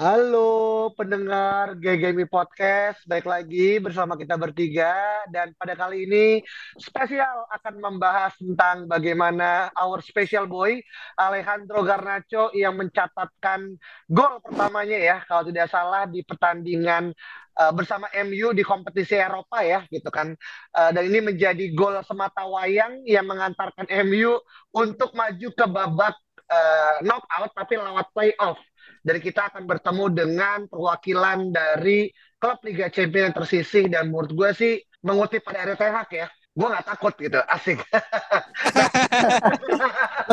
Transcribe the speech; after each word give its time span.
Halo 0.00 0.88
pendengar 0.96 1.76
GGMI 1.76 2.24
Podcast, 2.24 3.04
baik 3.04 3.28
lagi 3.28 3.76
bersama 3.84 4.16
kita 4.16 4.32
bertiga. 4.40 4.96
Dan 5.28 5.52
pada 5.52 5.76
kali 5.76 6.08
ini 6.08 6.40
spesial 6.80 7.44
akan 7.52 7.84
membahas 7.84 8.32
tentang 8.40 8.88
bagaimana 8.88 9.68
our 9.76 10.00
special 10.00 10.48
boy 10.48 10.80
Alejandro 11.20 11.84
Garnacho 11.84 12.48
yang 12.56 12.80
mencatatkan 12.80 13.76
gol 14.08 14.40
pertamanya 14.40 14.96
ya 14.96 15.16
kalau 15.28 15.52
tidak 15.52 15.68
salah 15.68 16.08
di 16.08 16.24
pertandingan 16.24 17.12
uh, 17.60 17.72
bersama 17.76 18.08
MU 18.24 18.56
di 18.56 18.64
kompetisi 18.64 19.20
Eropa 19.20 19.60
ya 19.60 19.84
gitu 19.92 20.08
kan. 20.08 20.32
Uh, 20.72 20.96
dan 20.96 21.12
ini 21.12 21.28
menjadi 21.28 21.76
gol 21.76 22.00
semata 22.08 22.48
wayang 22.48 23.04
yang 23.04 23.28
mengantarkan 23.28 23.84
MU 24.08 24.40
untuk 24.72 25.12
maju 25.12 25.48
ke 25.52 25.66
babak 25.68 26.16
uh, 26.48 27.04
knockout 27.04 27.52
tapi 27.52 27.76
lewat 27.76 28.08
playoff 28.16 28.56
dan 29.00 29.16
kita 29.18 29.48
akan 29.52 29.64
bertemu 29.64 30.04
dengan 30.12 30.58
perwakilan 30.68 31.52
dari 31.52 32.12
klub 32.36 32.60
Liga 32.64 32.92
Champions 32.92 33.32
yang 33.32 33.36
tersisih 33.36 33.84
dan 33.88 34.12
menurut 34.12 34.32
gue 34.32 34.50
sih 34.56 34.72
mengutip 35.04 35.44
pada 35.44 35.64
Erik 35.64 35.80
Ten 35.80 35.96
ya 36.12 36.26
gue 36.50 36.66
nggak 36.66 36.86
takut 36.86 37.14
gitu 37.16 37.40
asik 37.56 37.78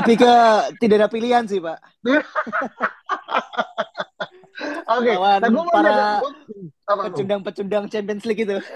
lebih 0.01 0.15
ke 0.19 0.33
tidak 0.81 0.95
ada 1.05 1.07
pilihan 1.07 1.43
sih 1.47 1.59
pak 1.63 1.77
Oke, 4.87 5.13
okay. 5.13 5.21
nah, 5.21 5.49
gue 5.53 5.63
para 5.69 6.17
pecundang-pecundang 6.89 7.85
Champions 7.93 8.25
League 8.25 8.41
itu. 8.41 8.57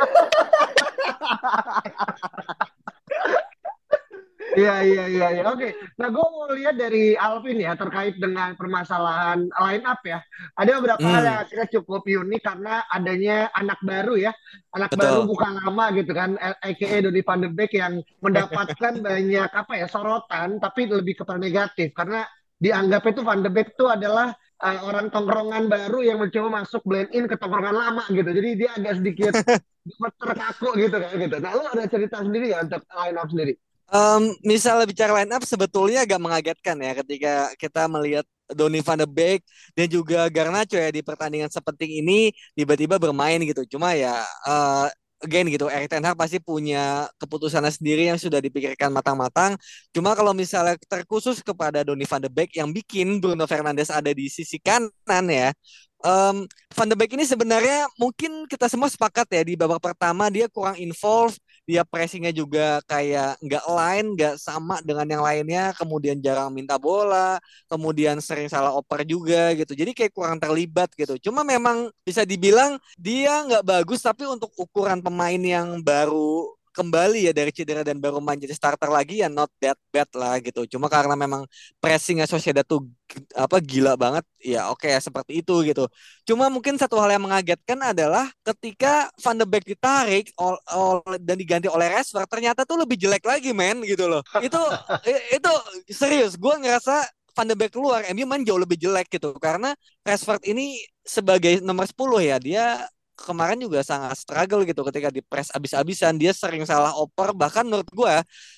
Iya 4.52 4.76
iya 4.84 5.04
iya 5.08 5.28
iya. 5.40 5.44
Oke. 5.48 5.76
Nah, 5.96 6.08
gue 6.12 6.26
mau 6.26 6.52
lihat 6.52 6.76
dari 6.76 7.16
Alvin 7.16 7.60
ya 7.60 7.74
terkait 7.80 8.20
dengan 8.20 8.52
permasalahan 8.60 9.48
line 9.48 9.86
up 9.88 10.02
ya. 10.04 10.20
Ada 10.60 10.72
beberapa 10.80 11.04
hmm. 11.04 11.14
hal 11.16 11.24
yang 11.24 11.40
akhirnya 11.44 11.68
cukup 11.80 12.02
unik 12.04 12.42
karena 12.44 12.74
adanya 12.92 13.38
anak 13.56 13.80
baru 13.84 14.16
ya. 14.20 14.32
Anak 14.76 14.92
Betul. 14.92 15.02
baru 15.04 15.20
bukan 15.28 15.52
lama 15.64 15.86
gitu 15.96 16.12
kan. 16.12 16.30
AKA 16.40 16.98
Doni 17.08 17.22
van 17.24 17.40
de 17.44 17.50
Beek 17.50 17.72
yang 17.76 17.94
mendapatkan 18.20 18.94
banyak 19.08 19.50
apa 19.52 19.74
ya 19.76 19.88
sorotan 19.88 20.60
tapi 20.60 20.88
lebih 20.88 21.24
kepada 21.24 21.40
negatif 21.40 21.96
karena 21.96 22.28
dianggap 22.62 23.02
itu 23.10 23.26
Van 23.26 23.42
de 23.42 23.50
Beek 23.50 23.74
itu 23.74 23.90
adalah 23.90 24.38
uh, 24.62 24.80
orang 24.86 25.10
tongkrongan 25.10 25.66
baru 25.66 26.06
yang 26.06 26.22
mencoba 26.22 26.62
masuk 26.62 26.86
blend 26.86 27.10
in 27.12 27.26
ke 27.26 27.34
tongkrongan 27.34 27.74
lama 27.74 28.06
gitu. 28.14 28.30
Jadi 28.30 28.50
dia 28.54 28.70
agak 28.78 29.02
sedikit 29.02 29.34
terkaku 30.22 30.78
gitu 30.78 30.98
kan 31.02 31.14
gitu. 31.18 31.38
Nah, 31.42 31.52
lu 31.58 31.66
ada 31.66 31.84
cerita 31.90 32.22
sendiri 32.22 32.54
ya 32.54 32.62
untuk 32.62 32.86
line 32.94 33.18
up 33.18 33.28
sendiri? 33.34 33.54
Um, 33.92 34.32
misalnya 34.48 34.88
bicara 34.88 35.12
line 35.20 35.36
up 35.36 35.44
sebetulnya 35.44 36.08
agak 36.08 36.16
mengagetkan 36.24 36.80
ya 36.80 36.96
ketika 37.04 37.52
kita 37.60 37.92
melihat 37.92 38.24
Donny 38.48 38.80
van 38.80 39.04
de 39.04 39.08
Beek 39.08 39.44
dan 39.76 39.88
juga 39.92 40.32
Garnacho 40.32 40.80
ya 40.80 40.88
di 40.96 41.04
pertandingan 41.04 41.52
sepenting 41.52 42.00
ini 42.00 42.32
tiba-tiba 42.56 42.96
bermain 42.96 43.40
gitu. 43.44 43.68
Cuma 43.68 43.92
ya 43.92 44.24
uh, 44.48 44.88
again 45.24 45.48
gitu 45.52 45.70
Erik 45.70 45.92
Ten 45.92 46.04
Hag 46.04 46.18
pasti 46.18 46.40
punya 46.42 47.08
keputusannya 47.22 47.72
sendiri 47.72 48.08
yang 48.12 48.20
sudah 48.20 48.40
dipikirkan 48.40 48.90
matang-matang. 48.96 49.56
Cuma 49.94 50.16
kalau 50.18 50.32
misalnya 50.32 50.76
terkhusus 50.90 51.44
kepada 51.44 51.86
Donny 51.86 52.08
van 52.08 52.24
de 52.24 52.32
Beek 52.32 52.58
yang 52.58 52.72
bikin 52.74 53.20
Bruno 53.20 53.46
Fernandes 53.46 53.92
ada 53.94 54.12
di 54.12 54.28
sisi 54.28 54.56
kanan 54.60 55.26
ya, 55.28 55.52
um, 56.04 56.46
Van 56.74 56.88
de 56.90 56.96
Beek 56.98 57.14
ini 57.14 57.26
sebenarnya 57.26 57.88
mungkin 58.02 58.46
kita 58.50 58.68
semua 58.68 58.90
sepakat 58.90 59.28
ya 59.32 59.42
di 59.46 59.54
babak 59.54 59.82
pertama 59.82 60.28
dia 60.34 60.50
kurang 60.50 60.78
involve, 60.82 61.38
dia 61.70 61.82
pressingnya 61.88 62.34
juga 62.36 62.82
kayak 62.90 63.40
nggak 63.42 63.64
line, 63.70 64.08
nggak 64.18 64.36
sama 64.42 64.82
dengan 64.84 65.08
yang 65.08 65.24
lainnya, 65.24 65.72
kemudian 65.78 66.18
jarang 66.20 66.52
minta 66.52 66.76
bola, 66.82 67.38
kemudian 67.72 68.18
sering 68.20 68.48
salah 68.52 68.74
oper 68.76 69.06
juga 69.08 69.54
gitu. 69.56 69.72
Jadi 69.78 69.92
kayak 69.96 70.12
kurang 70.14 70.38
terlibat 70.42 70.92
gitu. 70.98 71.16
Cuma 71.32 71.42
memang 71.46 71.90
bisa 72.04 72.26
dibilang 72.28 72.78
dia 73.00 73.46
nggak 73.48 73.64
bagus, 73.66 74.02
tapi 74.04 74.26
untuk 74.28 74.52
ukuran 74.58 75.00
pemain 75.06 75.40
yang 75.42 75.80
baru 75.82 76.61
kembali 76.72 77.28
ya 77.30 77.32
dari 77.36 77.52
cedera 77.52 77.84
dan 77.84 78.00
baru 78.00 78.24
main 78.24 78.40
jadi 78.40 78.56
starter 78.56 78.88
lagi 78.88 79.20
ya 79.22 79.28
not 79.28 79.52
that 79.60 79.78
bad 79.92 80.08
lah 80.16 80.40
gitu. 80.40 80.64
Cuma 80.72 80.88
karena 80.88 81.14
memang 81.20 81.44
pressing 81.84 82.24
Sociedad 82.26 82.64
tuh 82.64 82.88
apa 83.36 83.60
gila 83.60 84.00
banget 84.00 84.24
ya 84.40 84.72
oke 84.72 84.88
okay, 84.88 84.96
seperti 85.04 85.44
itu 85.44 85.54
gitu. 85.68 85.86
Cuma 86.24 86.48
mungkin 86.48 86.80
satu 86.80 86.96
hal 86.98 87.12
yang 87.12 87.24
mengagetkan 87.28 87.80
adalah 87.84 88.32
ketika 88.48 89.12
Van 89.20 89.36
de 89.36 89.46
Beek 89.46 89.68
ditarik 89.68 90.32
ol, 90.40 90.56
ol, 90.72 91.04
dan 91.20 91.36
diganti 91.36 91.68
oleh 91.68 91.92
Rashford 91.92 92.28
ternyata 92.32 92.64
tuh 92.64 92.80
lebih 92.80 92.96
jelek 92.96 93.24
lagi 93.28 93.52
men 93.52 93.84
gitu 93.84 94.08
loh. 94.08 94.24
Itu 94.40 94.60
itu 95.36 95.52
serius 95.92 96.40
gue 96.40 96.56
ngerasa 96.64 97.04
Van 97.36 97.48
de 97.48 97.56
Beek 97.56 97.72
keluar 97.76 98.04
MU 98.12 98.26
main 98.28 98.44
jauh 98.44 98.60
lebih 98.60 98.80
jelek 98.80 99.08
gitu 99.12 99.36
karena 99.40 99.76
Rashford 100.08 100.44
ini 100.48 100.80
sebagai 101.04 101.60
nomor 101.64 101.88
10 101.88 102.28
ya 102.28 102.38
dia 102.40 102.66
kemarin 103.16 103.60
juga 103.62 103.86
sangat 103.86 104.18
struggle 104.18 104.66
gitu 104.66 104.82
ketika 104.88 105.10
di 105.14 105.22
press 105.22 105.54
abis-abisan. 105.54 106.18
Dia 106.18 106.34
sering 106.34 106.66
salah 106.66 106.96
oper. 106.98 107.36
Bahkan 107.36 107.64
menurut 107.68 107.90
gue 107.92 108.16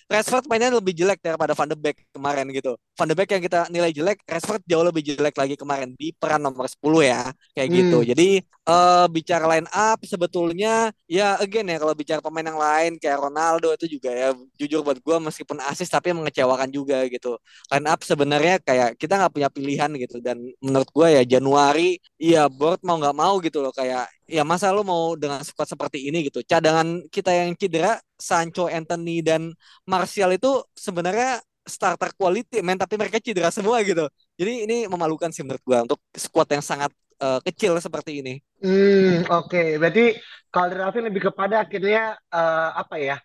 Rashford 0.07 0.45
mainnya 0.45 0.69
lebih 0.69 0.93
jelek 0.93 1.19
daripada 1.23 1.57
Van 1.57 1.65
de 1.65 1.77
Beek 1.77 1.97
kemarin 2.13 2.45
gitu. 2.53 2.77
Van 2.93 3.07
de 3.09 3.15
Beek 3.17 3.29
yang 3.33 3.43
kita 3.43 3.59
nilai 3.73 3.89
jelek 3.89 4.21
Rashford 4.27 4.61
jauh 4.69 4.85
lebih 4.85 5.01
jelek 5.01 5.35
lagi 5.35 5.55
kemarin 5.57 5.95
di 5.97 6.13
peran 6.13 6.43
nomor 6.43 6.69
10 6.69 6.79
ya. 7.01 7.23
Kayak 7.55 7.67
hmm. 7.69 7.77
gitu. 7.79 7.97
Jadi 8.13 8.29
uh, 8.69 9.05
bicara 9.09 9.45
line 9.57 9.69
up 9.71 9.99
sebetulnya 10.05 10.93
ya 11.09 11.39
again 11.41 11.67
ya 11.67 11.77
kalau 11.81 11.93
bicara 11.97 12.19
pemain 12.21 12.45
yang 12.45 12.59
lain 12.59 12.91
kayak 13.01 13.19
Ronaldo 13.19 13.73
itu 13.75 13.97
juga 13.99 14.11
ya 14.11 14.29
jujur 14.59 14.85
buat 14.85 14.99
gue 14.99 15.17
meskipun 15.29 15.57
asis 15.65 15.89
tapi 15.89 16.13
mengecewakan 16.13 16.69
juga 16.69 17.03
gitu. 17.09 17.39
Line 17.71 17.87
up 17.89 17.99
sebenarnya 18.05 18.61
kayak 18.61 18.95
kita 19.01 19.17
nggak 19.17 19.33
punya 19.33 19.49
pilihan 19.49 19.89
gitu. 19.97 20.21
Dan 20.21 20.39
menurut 20.61 20.89
gue 20.93 21.07
ya 21.21 21.23
Januari 21.25 21.97
ya 22.21 22.45
board 22.47 22.85
mau 22.85 22.99
nggak 22.99 23.17
mau 23.17 23.39
gitu 23.41 23.59
loh. 23.63 23.73
Kayak 23.73 24.07
ya 24.29 24.43
masa 24.47 24.71
lo 24.71 24.87
mau 24.87 25.19
dengan 25.19 25.43
squad 25.43 25.67
seperti 25.67 26.07
ini 26.07 26.27
gitu 26.31 26.39
cadangan 26.43 27.03
kita 27.11 27.31
yang 27.31 27.53
cedera 27.59 27.99
Sancho 28.15 28.71
Anthony 28.71 29.19
dan 29.19 29.51
Martial 29.83 30.31
itu 30.35 30.63
sebenarnya 30.75 31.43
starter 31.63 32.11
quality 32.15 32.59
men 32.59 32.75
tapi 32.75 32.99
mereka 32.99 33.19
cedera 33.23 33.51
semua 33.51 33.79
gitu 33.83 34.07
jadi 34.39 34.67
ini 34.67 34.87
memalukan 34.87 35.31
sih 35.31 35.43
menurut 35.43 35.63
gua 35.63 35.83
untuk 35.87 35.99
squad 36.15 36.47
yang 36.51 36.63
sangat 36.63 36.91
uh, 37.23 37.39
kecil 37.43 37.79
seperti 37.79 38.19
ini. 38.19 38.33
Hmm, 38.59 39.27
oke. 39.27 39.49
Okay. 39.51 39.67
Berarti 39.79 40.05
kalau 40.51 40.91
lebih 40.91 41.31
kepada 41.31 41.63
akhirnya 41.63 42.19
uh, 42.29 42.69
apa 42.77 42.95
ya? 42.99 43.17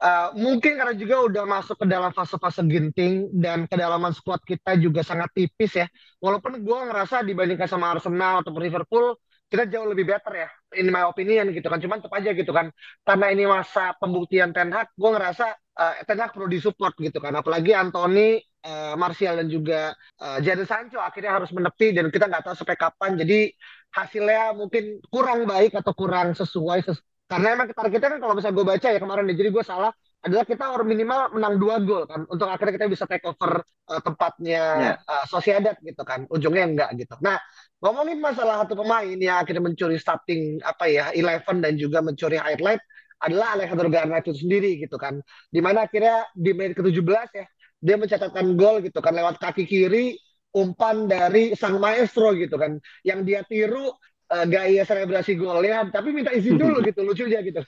Uh, 0.00 0.32
mungkin 0.32 0.80
karena 0.80 0.96
juga 0.96 1.28
udah 1.28 1.44
masuk 1.44 1.76
ke 1.76 1.84
dalam 1.84 2.08
fase-fase 2.16 2.64
genting 2.64 3.28
dan 3.36 3.68
kedalaman 3.68 4.16
squad 4.16 4.40
kita 4.48 4.72
juga 4.80 5.04
sangat 5.04 5.28
tipis 5.36 5.76
ya. 5.76 5.86
Walaupun 6.24 6.64
gue 6.64 6.78
ngerasa 6.88 7.20
dibandingkan 7.20 7.68
sama 7.68 7.92
Arsenal 7.92 8.40
atau 8.40 8.56
Liverpool, 8.56 9.12
kita 9.50 9.66
jauh 9.66 9.90
lebih 9.90 10.06
better 10.06 10.46
ya. 10.46 10.48
In 10.78 10.94
my 10.94 11.10
opinion 11.10 11.50
gitu 11.50 11.66
kan. 11.66 11.82
Cuman 11.82 11.98
tetap 11.98 12.14
aja 12.14 12.30
gitu 12.30 12.54
kan. 12.54 12.70
Karena 13.02 13.26
ini 13.34 13.44
masa 13.50 13.98
pembuktian 13.98 14.54
Ten 14.54 14.70
Hag, 14.70 14.94
gue 14.94 15.10
ngerasa 15.10 15.46
uh, 15.74 15.94
Ten 16.06 16.18
Hag 16.22 16.30
perlu 16.30 16.46
disupport 16.46 16.94
gitu 16.94 17.18
kan. 17.18 17.34
Apalagi 17.34 17.74
Anthony 17.74 18.38
uh, 18.62 18.94
Martial 18.94 19.42
dan 19.42 19.50
juga 19.50 19.92
uh, 20.22 20.38
Jadon 20.38 20.70
Sancho 20.70 21.02
akhirnya 21.02 21.34
harus 21.34 21.50
menepi 21.50 21.90
dan 21.90 22.08
kita 22.14 22.30
nggak 22.30 22.46
tahu 22.46 22.54
sampai 22.54 22.78
kapan. 22.78 23.18
Jadi 23.18 23.50
hasilnya 23.90 24.54
mungkin 24.54 25.02
kurang 25.10 25.50
baik 25.50 25.74
atau 25.74 25.90
kurang 25.90 26.38
sesuai 26.38 26.86
ses 26.86 27.02
karena 27.30 27.54
emang 27.54 27.70
targetnya 27.70 28.18
kan 28.18 28.20
kalau 28.22 28.34
misalnya 28.34 28.56
gue 28.58 28.66
baca 28.66 28.88
ya 28.90 28.98
kemarin 28.98 29.30
ya, 29.30 29.34
jadi 29.38 29.50
gue 29.54 29.64
salah 29.66 29.92
adalah 30.20 30.44
kita 30.44 30.68
harus 30.68 30.84
minimal 30.84 31.32
menang 31.32 31.56
dua 31.56 31.80
gol 31.80 32.04
kan 32.04 32.28
untuk 32.28 32.44
akhirnya 32.44 32.76
kita 32.76 32.86
bisa 32.92 33.04
take 33.08 33.24
over 33.24 33.64
uh, 33.64 34.00
tempatnya 34.04 34.64
yeah. 34.76 34.96
Ya. 35.00 35.12
uh, 35.12 35.24
Sociedad 35.24 35.76
gitu 35.80 36.02
kan 36.04 36.28
ujungnya 36.28 36.64
enggak 36.68 36.90
gitu. 37.00 37.16
Nah 37.24 37.40
ngomongin 37.80 38.20
masalah 38.20 38.60
satu 38.64 38.76
pemain 38.76 39.16
yang 39.16 39.40
akhirnya 39.40 39.64
mencuri 39.64 39.96
starting 39.96 40.60
apa 40.60 40.84
ya 40.92 41.04
eleven 41.16 41.64
dan 41.64 41.80
juga 41.80 42.04
mencuri 42.04 42.36
highlight 42.36 42.84
adalah 43.20 43.56
Alejandro 43.56 43.88
Garnacho 43.88 44.36
sendiri 44.36 44.76
gitu 44.76 45.00
kan. 45.00 45.24
Di 45.48 45.60
mana 45.64 45.88
akhirnya 45.88 46.28
di 46.36 46.52
menit 46.52 46.76
ke-17 46.76 47.28
ya 47.36 47.46
dia 47.80 47.96
mencatatkan 47.96 48.46
gol 48.60 48.84
gitu 48.84 49.00
kan 49.00 49.16
lewat 49.16 49.40
kaki 49.40 49.64
kiri 49.64 50.20
umpan 50.52 51.08
dari 51.08 51.56
sang 51.56 51.80
maestro 51.80 52.36
gitu 52.36 52.60
kan 52.60 52.76
yang 53.06 53.24
dia 53.24 53.40
tiru 53.46 53.94
uh, 54.30 54.46
gaya 54.46 54.82
selebrasi 54.86 55.34
golnya 55.34 55.84
tapi 55.90 56.14
minta 56.14 56.30
izin 56.30 56.56
dulu 56.56 56.78
gitu 56.88 57.00
lucu 57.02 57.26
aja 57.30 57.42
gitu. 57.42 57.60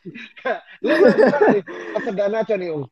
Lu 0.82 0.94
nih 0.94 1.62
sedana 2.00 2.40
nih 2.46 2.70
um 2.70 2.86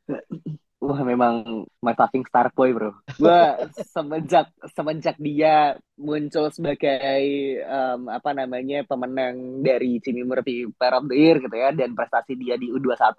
Wah 0.80 1.04
memang 1.04 1.68
my 1.84 1.92
fucking 1.92 2.24
star 2.24 2.48
boy 2.56 2.72
bro. 2.72 2.96
Gue 3.20 3.40
semenjak 3.92 4.48
semenjak 4.72 5.20
dia 5.20 5.76
muncul 6.00 6.48
sebagai 6.48 7.20
um, 7.68 8.08
apa 8.08 8.32
namanya 8.32 8.80
pemenang 8.88 9.60
dari 9.60 10.00
Jimmy 10.00 10.24
Murphy 10.24 10.72
Player 10.72 10.96
of 10.96 11.04
the 11.04 11.16
Year 11.20 11.36
gitu 11.36 11.52
ya 11.52 11.76
dan 11.76 11.92
prestasi 11.92 12.32
dia 12.32 12.56
di 12.56 12.72
U21, 12.72 13.12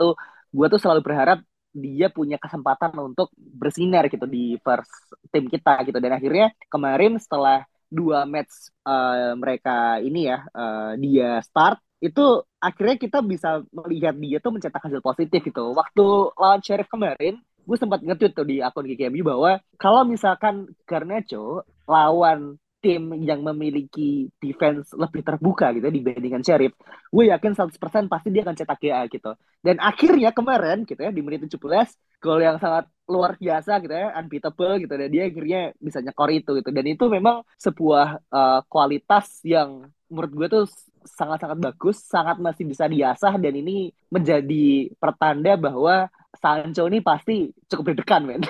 gue 0.50 0.68
tuh 0.74 0.81
selalu 0.81 1.06
berharap 1.06 1.45
dia 1.69 2.09
punya 2.09 2.42
kesempatan 2.42 2.98
untuk 2.98 3.30
bersinar 3.38 4.09
gitu 4.09 4.25
di 4.25 4.57
first 4.65 5.13
tim 5.30 5.45
kita 5.45 5.86
gitu. 5.86 6.01
Dan 6.01 6.18
akhirnya 6.18 6.50
kemarin 6.65 7.21
setelah 7.21 7.62
dua 7.91 8.23
match 8.23 8.71
uh, 8.88 9.35
mereka 9.35 9.99
ini 9.99 10.31
ya 10.31 10.47
uh, 10.55 10.95
dia 10.95 11.43
start 11.43 11.83
itu 12.01 12.41
akhirnya 12.57 12.97
kita 12.97 13.19
bisa 13.21 13.61
melihat 13.69 14.17
dia 14.17 14.41
tuh 14.41 14.57
mencetak 14.57 14.81
hasil 14.81 15.05
positif 15.05 15.41
gitu. 15.45 15.75
Waktu 15.77 16.05
lawan 16.33 16.61
Sheriff 16.65 16.89
kemarin 16.89 17.38
gue 17.61 17.77
sempat 17.77 18.01
nge-tweet 18.01 18.33
tuh 18.33 18.47
di 18.47 18.57
akun 18.57 18.89
GKMU 18.89 19.21
bahwa 19.21 19.61
kalau 19.77 20.01
misalkan 20.01 20.65
Garnacho 20.89 21.61
lawan 21.85 22.57
tim 22.81 23.13
yang 23.22 23.45
memiliki 23.45 24.33
defense 24.42 24.89
lebih 24.98 25.22
terbuka 25.22 25.69
gitu 25.78 25.86
ya 25.86 25.94
dibandingkan 25.94 26.42
Sheriff, 26.42 26.74
gue 27.13 27.30
yakin 27.30 27.54
100% 27.54 27.78
pasti 28.10 28.33
dia 28.33 28.42
akan 28.42 28.57
cetak 28.57 28.80
GA 28.81 29.06
gitu. 29.06 29.38
Dan 29.62 29.78
akhirnya 29.78 30.33
kemarin 30.33 30.81
gitu 30.89 30.98
ya 30.98 31.13
di 31.13 31.22
menit 31.22 31.45
17 31.45 31.62
gol 32.18 32.42
yang 32.42 32.57
sangat 32.57 32.89
luar 33.06 33.38
biasa 33.38 33.78
gitu 33.86 33.94
ya, 33.94 34.18
unbeatable 34.18 34.81
gitu 34.81 34.94
dan 34.98 35.10
dia 35.13 35.30
akhirnya 35.30 35.62
bisa 35.78 36.01
nyekor 36.01 36.33
itu 36.33 36.57
gitu. 36.57 36.69
Dan 36.74 36.86
itu 36.89 37.06
memang 37.06 37.45
sebuah 37.62 38.18
uh, 38.33 38.66
kualitas 38.66 39.45
yang 39.45 39.86
menurut 40.10 40.31
gue 40.34 40.48
tuh 40.50 40.66
sangat-sangat 41.06 41.62
bagus, 41.62 42.01
sangat 42.01 42.42
masih 42.42 42.66
bisa 42.66 42.89
diasah 42.89 43.38
dan 43.38 43.54
ini 43.54 43.94
menjadi 44.10 44.89
pertanda 44.98 45.54
bahwa 45.54 46.10
Sancho 46.42 46.89
ini 46.89 47.06
pasti 47.06 47.54
cukup 47.69 47.94
deg-degan 47.94 48.25
men. 48.25 48.42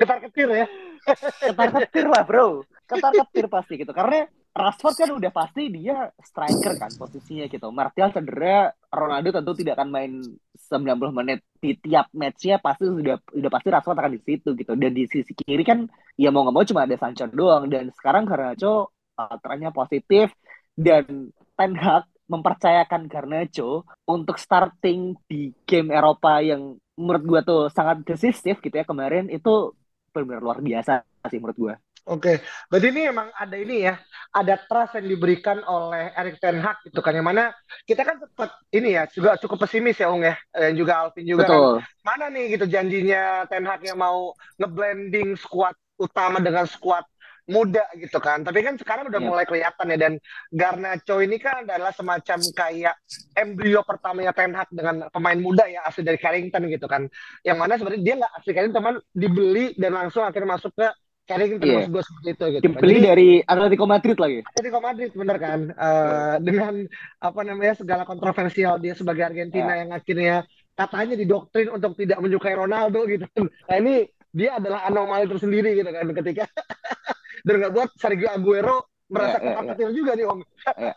Ketar 0.00 0.20
ketir 0.20 0.48
ya 0.48 0.66
ketar 1.06 1.68
ketir 1.86 2.06
lah 2.06 2.22
bro. 2.26 2.64
Ketar 2.84 3.12
ketir 3.14 3.46
pasti 3.46 3.74
gitu. 3.80 3.92
Karena 3.94 4.26
Rashford 4.50 4.96
kan 4.98 5.10
udah 5.14 5.30
pasti 5.30 5.70
dia 5.70 6.10
striker 6.18 6.74
kan 6.74 6.90
posisinya 6.98 7.46
gitu. 7.46 7.70
Martial 7.70 8.10
cedera 8.10 8.74
Ronaldo 8.90 9.30
tentu 9.30 9.54
tidak 9.62 9.78
akan 9.78 9.88
main 9.94 10.12
90 10.58 11.14
menit 11.14 11.38
di 11.62 11.78
tiap 11.78 12.10
matchnya 12.10 12.58
pasti 12.58 12.90
sudah 12.90 13.14
udah 13.30 13.50
pasti 13.50 13.68
Rashford 13.70 13.98
akan 14.02 14.12
di 14.18 14.20
situ 14.26 14.50
gitu. 14.58 14.74
Dan 14.74 14.90
di 14.90 15.06
sisi 15.06 15.30
kiri 15.38 15.62
kan 15.62 15.86
ya 16.18 16.34
mau 16.34 16.42
nggak 16.42 16.54
mau 16.54 16.66
cuma 16.66 16.82
ada 16.82 16.98
Sancho 16.98 17.30
doang. 17.30 17.70
Dan 17.70 17.94
sekarang 17.94 18.26
Garnacho 18.26 18.90
uh, 19.14 19.36
trennya 19.38 19.70
positif. 19.70 20.34
Dan 20.74 21.30
Ten 21.54 21.72
Hag 21.78 22.10
mempercayakan 22.26 23.06
Garnacho 23.06 23.86
untuk 24.10 24.34
starting 24.34 25.14
di 25.30 25.54
game 25.62 25.94
Eropa 25.94 26.42
yang 26.42 26.74
menurut 26.98 27.22
gua 27.22 27.40
tuh 27.46 27.62
sangat 27.70 28.02
decisif 28.02 28.58
gitu 28.58 28.74
ya. 28.74 28.82
Kemarin 28.82 29.30
itu 29.30 29.78
benar-benar 30.10 30.42
luar 30.42 30.58
biasa 30.60 31.06
sih 31.30 31.38
menurut 31.38 31.58
gue. 31.58 31.74
Oke, 32.08 32.40
berarti 32.72 32.96
ini 32.96 33.12
emang 33.12 33.28
ada 33.36 33.54
ini 33.60 33.84
ya, 33.84 33.94
ada 34.32 34.56
trust 34.56 34.96
yang 34.98 35.06
diberikan 35.06 35.60
oleh 35.68 36.10
Erik 36.16 36.40
Ten 36.40 36.58
Hag 36.58 36.80
gitu 36.82 37.04
kan, 37.04 37.12
yang 37.12 37.28
mana 37.28 37.52
kita 37.84 38.02
kan 38.02 38.16
sempat 38.16 38.56
ini 38.72 38.96
ya 38.96 39.04
juga 39.06 39.36
cukup 39.36 39.68
pesimis 39.68 40.00
ya 40.00 40.08
Ung 40.08 40.24
ya, 40.24 40.34
dan 40.50 40.74
juga 40.74 41.06
Alvin 41.06 41.28
juga 41.28 41.44
kan. 41.44 41.52
Betul. 41.52 41.74
kan. 41.76 42.00
Mana 42.02 42.24
nih 42.32 42.44
gitu 42.56 42.64
janjinya 42.66 43.44
Ten 43.52 43.68
Hag 43.68 43.84
yang 43.84 44.00
mau 44.00 44.32
ngeblending 44.56 45.36
squad 45.36 45.76
utama 46.00 46.40
dengan 46.40 46.64
squad 46.64 47.04
muda 47.50 47.84
gitu 47.98 48.22
kan. 48.22 48.46
Tapi 48.46 48.62
kan 48.62 48.78
sekarang 48.78 49.10
udah 49.10 49.20
yeah. 49.20 49.28
mulai 49.28 49.44
kelihatan 49.44 49.92
ya 49.92 49.98
dan 49.98 50.12
Garnacho 50.54 51.18
ini 51.18 51.36
kan 51.42 51.66
adalah 51.66 51.90
semacam 51.90 52.38
kayak 52.54 52.94
embrio 53.34 53.82
pertamanya 53.82 54.30
Ten 54.30 54.54
Hag 54.54 54.70
dengan 54.70 55.10
pemain 55.10 55.36
muda 55.36 55.66
ya 55.66 55.82
asli 55.84 56.06
dari 56.06 56.16
Carrington 56.16 56.70
gitu 56.70 56.86
kan. 56.86 57.10
Yang 57.42 57.58
mana 57.58 57.72
sebenarnya 57.76 58.02
dia 58.06 58.14
nggak 58.22 58.32
asli 58.38 58.50
Carrington 58.54 58.78
teman 58.78 58.94
dibeli 59.12 59.74
dan 59.74 59.92
langsung 59.98 60.22
akhirnya 60.22 60.56
masuk 60.56 60.72
ke 60.78 60.86
Carrington 61.30 61.62
yeah. 61.62 61.86
gue 61.86 62.02
seperti 62.02 62.28
itu 62.34 62.44
gitu. 62.58 62.62
Dibeli 62.70 62.96
Jadi, 62.98 63.06
dari 63.06 63.28
Atletico 63.42 63.84
Madrid 63.86 64.16
lagi. 64.18 64.38
Atletico 64.46 64.78
Madrid 64.82 65.10
bener 65.14 65.36
kan. 65.38 65.60
Uh, 65.74 66.36
dengan 66.42 66.74
apa 67.18 67.40
namanya 67.42 67.74
segala 67.78 68.02
kontroversial 68.06 68.78
dia 68.78 68.94
sebagai 68.94 69.26
Argentina 69.26 69.74
yeah. 69.74 69.80
yang 69.84 69.90
akhirnya 69.94 70.36
katanya 70.74 71.14
didoktrin 71.18 71.68
untuk 71.70 71.92
tidak 71.98 72.18
menyukai 72.18 72.54
Ronaldo 72.56 73.04
gitu. 73.06 73.26
Nah 73.68 73.76
ini 73.78 74.08
dia 74.30 74.58
adalah 74.58 74.86
anomali 74.86 75.26
tersendiri 75.26 75.74
gitu 75.74 75.90
kan 75.90 76.06
ketika 76.14 76.44
dan 77.46 77.54
nggak 77.60 77.72
buat 77.72 77.90
Sergio 77.96 78.28
Aguero 78.30 78.90
merasa 79.10 79.42
yeah, 79.42 79.58
yeah, 79.58 79.74
yeah. 79.74 79.92
juga 79.92 80.10
nih 80.14 80.26
Om. 80.26 80.40
yeah. 80.78 80.94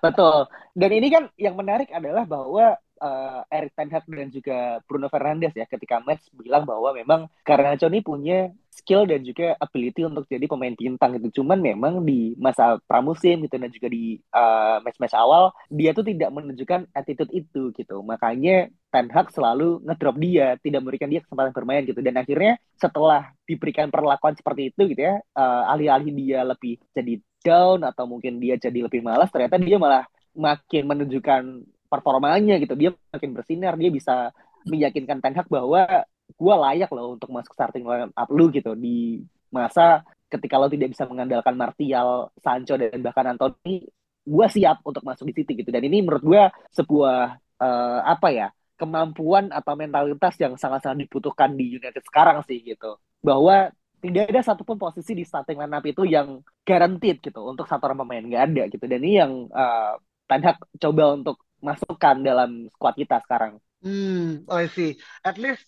Betul. 0.00 0.48
Dan 0.72 0.90
ini 0.96 1.08
kan 1.10 1.24
yang 1.36 1.58
menarik 1.58 1.90
adalah 1.92 2.24
bahwa 2.24 2.78
uh, 3.02 3.40
Erik 3.50 3.74
Ten 3.74 3.90
Hag 3.90 4.04
dan 4.06 4.28
juga 4.30 4.78
Bruno 4.86 5.10
Fernandes 5.10 5.52
ya 5.56 5.66
ketika 5.66 6.00
match 6.00 6.30
bilang 6.36 6.64
bahwa 6.64 6.94
memang 6.94 7.20
karena 7.42 7.74
ini 7.76 8.00
punya 8.00 8.48
skill 8.70 9.04
dan 9.04 9.26
juga 9.26 9.58
ability 9.58 10.06
untuk 10.06 10.24
jadi 10.30 10.46
pemain 10.46 10.72
bintang 10.72 11.18
gitu. 11.18 11.42
Cuman 11.42 11.58
memang 11.58 12.06
di 12.06 12.38
masa 12.38 12.78
pramusim 12.86 13.42
gitu 13.44 13.58
dan 13.58 13.68
juga 13.68 13.90
di 13.90 14.16
uh, 14.30 14.78
match-match 14.80 15.12
awal 15.18 15.50
dia 15.68 15.90
tuh 15.90 16.06
tidak 16.06 16.30
menunjukkan 16.30 16.88
attitude 16.94 17.34
itu 17.34 17.74
gitu. 17.74 18.00
Makanya 18.00 18.70
Ten 18.90 19.10
Hag 19.10 19.30
selalu 19.34 19.82
ngedrop 19.86 20.16
dia, 20.18 20.54
tidak 20.62 20.80
memberikan 20.86 21.10
dia 21.10 21.20
kesempatan 21.22 21.52
bermain 21.52 21.82
gitu. 21.82 22.00
Dan 22.00 22.14
akhirnya 22.16 22.56
setelah 22.78 23.34
diberikan 23.44 23.90
perlakuan 23.90 24.38
seperti 24.38 24.70
itu 24.70 24.94
gitu 24.94 25.02
ya, 25.02 25.18
uh, 25.34 25.70
alih-alih 25.74 26.14
dia 26.14 26.40
lebih 26.46 26.78
jadi 26.94 27.18
down 27.42 27.82
atau 27.82 28.04
mungkin 28.06 28.38
dia 28.38 28.54
jadi 28.60 28.86
lebih 28.86 29.00
malas, 29.00 29.32
ternyata 29.32 29.56
dia 29.56 29.80
malah 29.80 30.04
makin 30.36 30.84
menunjukkan 30.86 31.42
performanya 31.90 32.56
gitu. 32.62 32.78
Dia 32.78 32.94
makin 33.10 33.30
bersinar, 33.34 33.74
dia 33.74 33.90
bisa 33.90 34.30
meyakinkan 34.68 35.18
Ten 35.18 35.34
Hag 35.34 35.48
bahwa 35.48 36.06
gue 36.34 36.54
layak 36.54 36.90
loh 36.94 37.14
untuk 37.18 37.30
masuk 37.34 37.52
starting 37.54 37.84
line 37.86 38.12
up 38.14 38.28
lu 38.30 38.50
gitu 38.50 38.74
di 38.78 39.22
masa 39.50 40.06
ketika 40.30 40.54
lo 40.56 40.70
tidak 40.70 40.94
bisa 40.94 41.04
mengandalkan 41.10 41.58
Martial, 41.58 42.30
Sancho 42.38 42.78
dan 42.78 43.02
bahkan 43.02 43.34
Anthony, 43.34 43.90
gue 44.22 44.46
siap 44.46 44.78
untuk 44.86 45.02
masuk 45.02 45.26
di 45.26 45.34
City 45.42 45.58
gitu. 45.58 45.70
Dan 45.74 45.82
ini 45.82 46.06
menurut 46.06 46.22
gue 46.22 46.42
sebuah 46.70 47.34
uh, 47.58 48.00
apa 48.06 48.28
ya 48.30 48.48
kemampuan 48.78 49.52
atau 49.52 49.76
mentalitas 49.76 50.38
yang 50.40 50.56
sangat-sangat 50.56 51.04
dibutuhkan 51.04 51.52
di 51.52 51.76
United 51.76 52.00
sekarang 52.06 52.40
sih 52.46 52.62
gitu. 52.62 52.96
Bahwa 53.20 53.74
tidak 54.00 54.32
ada 54.32 54.40
satupun 54.40 54.80
posisi 54.80 55.12
di 55.12 55.26
starting 55.26 55.60
line 55.60 55.76
up 55.76 55.84
itu 55.84 56.08
yang 56.08 56.40
guaranteed 56.64 57.20
gitu 57.20 57.44
untuk 57.44 57.68
satu 57.68 57.90
orang 57.90 58.06
pemain 58.06 58.24
nggak 58.24 58.44
ada 58.54 58.62
gitu. 58.72 58.84
Dan 58.88 59.00
ini 59.04 59.20
yang 59.20 59.32
uh, 59.52 60.00
Ten 60.24 60.46
Hag 60.46 60.62
coba 60.78 61.04
untuk 61.18 61.36
masukkan 61.60 62.16
dalam 62.22 62.70
squad 62.72 62.96
kita 62.96 63.20
sekarang. 63.26 63.60
Hmm, 63.80 64.44
oh 64.44 64.60
sih. 64.76 64.96
At 65.24 65.40
least 65.40 65.64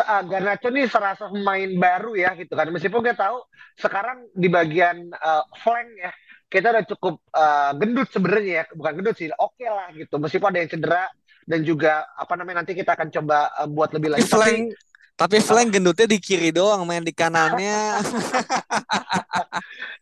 uh, 0.00 0.22
Garnacho 0.28 0.68
nih 0.68 0.84
serasa 0.88 1.32
pemain 1.32 1.70
baru 1.80 2.12
ya 2.12 2.36
gitu 2.36 2.52
kan. 2.52 2.68
Meskipun 2.68 3.00
kita 3.00 3.28
tahu 3.28 3.40
sekarang 3.80 4.28
di 4.36 4.52
bagian 4.52 5.08
uh, 5.16 5.44
flank 5.64 5.88
ya 5.96 6.12
kita 6.54 6.70
udah 6.70 6.84
cukup 6.86 7.14
uh, 7.34 7.74
gendut 7.74 8.08
sebenarnya 8.14 8.52
ya, 8.62 8.64
bukan 8.78 8.92
gendut 9.02 9.16
sih, 9.18 9.26
oke 9.34 9.58
okay 9.58 9.66
lah 9.66 9.90
gitu. 9.90 10.14
Meskipun 10.22 10.54
ada 10.54 10.58
yang 10.62 10.70
cedera 10.70 11.04
dan 11.44 11.60
juga 11.66 12.06
apa 12.14 12.38
namanya 12.38 12.62
nanti 12.62 12.78
kita 12.78 12.94
akan 12.94 13.10
coba 13.10 13.50
uh, 13.58 13.66
buat 13.66 13.90
lebih 13.90 14.14
lagi. 14.14 14.22
Flank, 14.22 14.70
tapi, 15.18 15.42
tapi 15.42 15.42
flank 15.42 15.74
gendutnya 15.74 16.06
di 16.06 16.18
kiri 16.22 16.54
doang, 16.54 16.86
main 16.86 17.02
di 17.02 17.10
kanannya. 17.10 17.98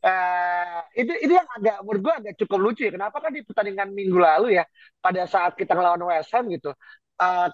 uh, 0.04 0.78
itu 1.00 1.12
itu 1.24 1.32
yang 1.32 1.48
agak 1.56 1.76
menurut 1.88 2.00
gue 2.04 2.14
agak 2.20 2.34
cukup 2.44 2.58
lucu 2.60 2.82
ya. 2.84 2.92
Kenapa 2.92 3.16
kan 3.16 3.32
di 3.32 3.40
pertandingan 3.40 3.88
minggu 3.88 4.20
lalu 4.20 4.60
ya, 4.60 4.68
pada 5.00 5.24
saat 5.24 5.56
kita 5.56 5.72
ngelawan 5.72 6.04
West 6.04 6.36
Ham 6.36 6.52
gitu, 6.52 6.76
uh, 7.22 7.48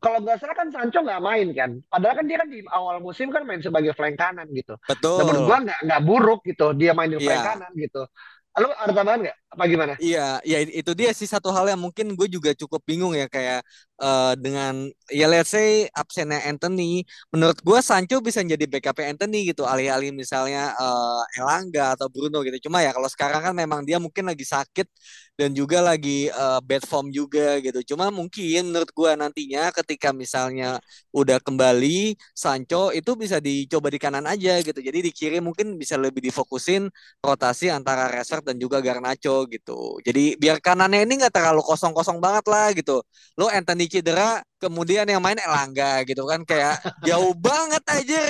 kalau 0.00 0.18
nggak 0.24 0.40
salah 0.40 0.56
kan 0.56 0.68
Sancho 0.72 1.00
nggak 1.04 1.22
main 1.24 1.48
kan. 1.52 1.70
Padahal 1.88 2.14
kan 2.20 2.24
dia 2.28 2.36
kan 2.40 2.48
di 2.48 2.60
awal 2.72 2.96
musim 3.04 3.28
kan 3.28 3.44
main 3.44 3.60
sebagai 3.60 3.92
flank 3.92 4.16
kanan 4.16 4.48
gitu. 4.52 4.76
Betul. 4.88 5.24
Menurut 5.24 5.42
gua 5.44 5.58
nggak 5.64 5.80
nggak 5.84 6.02
buruk 6.04 6.40
gitu 6.48 6.72
dia 6.72 6.96
main 6.96 7.12
di 7.12 7.20
flank 7.20 7.40
yeah. 7.40 7.48
kanan 7.52 7.72
gitu. 7.76 8.02
Lalu 8.56 8.68
ada 8.72 8.92
tambahan 8.96 9.20
nggak? 9.28 9.38
Apa 9.56 9.64
gimana? 9.72 9.96
Iya, 9.96 10.44
ya 10.44 10.60
itu 10.60 10.92
dia 10.92 11.16
sih 11.16 11.24
satu 11.24 11.48
hal 11.48 11.64
yang 11.72 11.80
mungkin 11.80 12.12
gue 12.12 12.28
juga 12.28 12.52
cukup 12.52 12.84
bingung 12.84 13.16
ya 13.16 13.24
kayak 13.24 13.64
uh, 14.04 14.36
dengan 14.36 14.84
ya 15.08 15.24
let's 15.32 15.48
say 15.56 15.88
absennya 15.96 16.44
Anthony, 16.44 17.08
menurut 17.32 17.56
gue 17.64 17.80
Sancho 17.80 18.20
bisa 18.20 18.44
jadi 18.44 18.68
backup 18.68 19.00
Anthony 19.00 19.48
gitu 19.48 19.64
alih-alih 19.64 20.12
misalnya 20.12 20.76
uh, 20.76 21.24
Elangga 21.40 21.96
atau 21.96 22.12
Bruno 22.12 22.44
gitu. 22.44 22.68
Cuma 22.68 22.84
ya 22.84 22.92
kalau 22.92 23.08
sekarang 23.08 23.40
kan 23.40 23.54
memang 23.56 23.80
dia 23.88 23.96
mungkin 23.96 24.28
lagi 24.28 24.44
sakit 24.44 24.84
dan 25.40 25.56
juga 25.56 25.80
lagi 25.80 26.28
uh, 26.36 26.60
bad 26.60 26.84
form 26.84 27.08
juga 27.08 27.56
gitu. 27.64 27.96
Cuma 27.96 28.12
mungkin 28.12 28.68
menurut 28.68 28.92
gue 28.92 29.10
nantinya 29.16 29.72
ketika 29.72 30.12
misalnya 30.12 30.76
udah 31.16 31.40
kembali 31.40 32.12
Sancho 32.36 32.92
itu 32.92 33.16
bisa 33.16 33.40
dicoba 33.40 33.88
di 33.88 33.96
kanan 33.96 34.28
aja 34.28 34.60
gitu. 34.60 34.84
Jadi 34.84 35.08
di 35.08 35.10
kiri 35.16 35.40
mungkin 35.40 35.80
bisa 35.80 35.96
lebih 35.96 36.20
difokusin 36.20 36.92
rotasi 37.24 37.72
antara 37.72 38.12
Rashford 38.12 38.44
dan 38.52 38.60
juga 38.60 38.84
Garnacho 38.84 39.45
gitu. 39.48 39.98
Jadi 40.02 40.36
biar 40.36 40.58
kanannya 40.60 41.06
ini 41.06 41.22
nggak 41.22 41.34
terlalu 41.34 41.62
kosong-kosong 41.62 42.18
banget 42.20 42.44
lah 42.46 42.70
gitu. 42.74 43.02
Lo 43.38 43.46
Anthony 43.50 43.86
cedera, 43.86 44.42
kemudian 44.58 45.06
yang 45.06 45.22
main 45.22 45.38
Elangga 45.38 46.02
gitu 46.04 46.26
kan 46.26 46.42
kayak 46.42 46.80
jauh 47.08 47.32
banget 47.36 47.82
aja. 47.86 48.20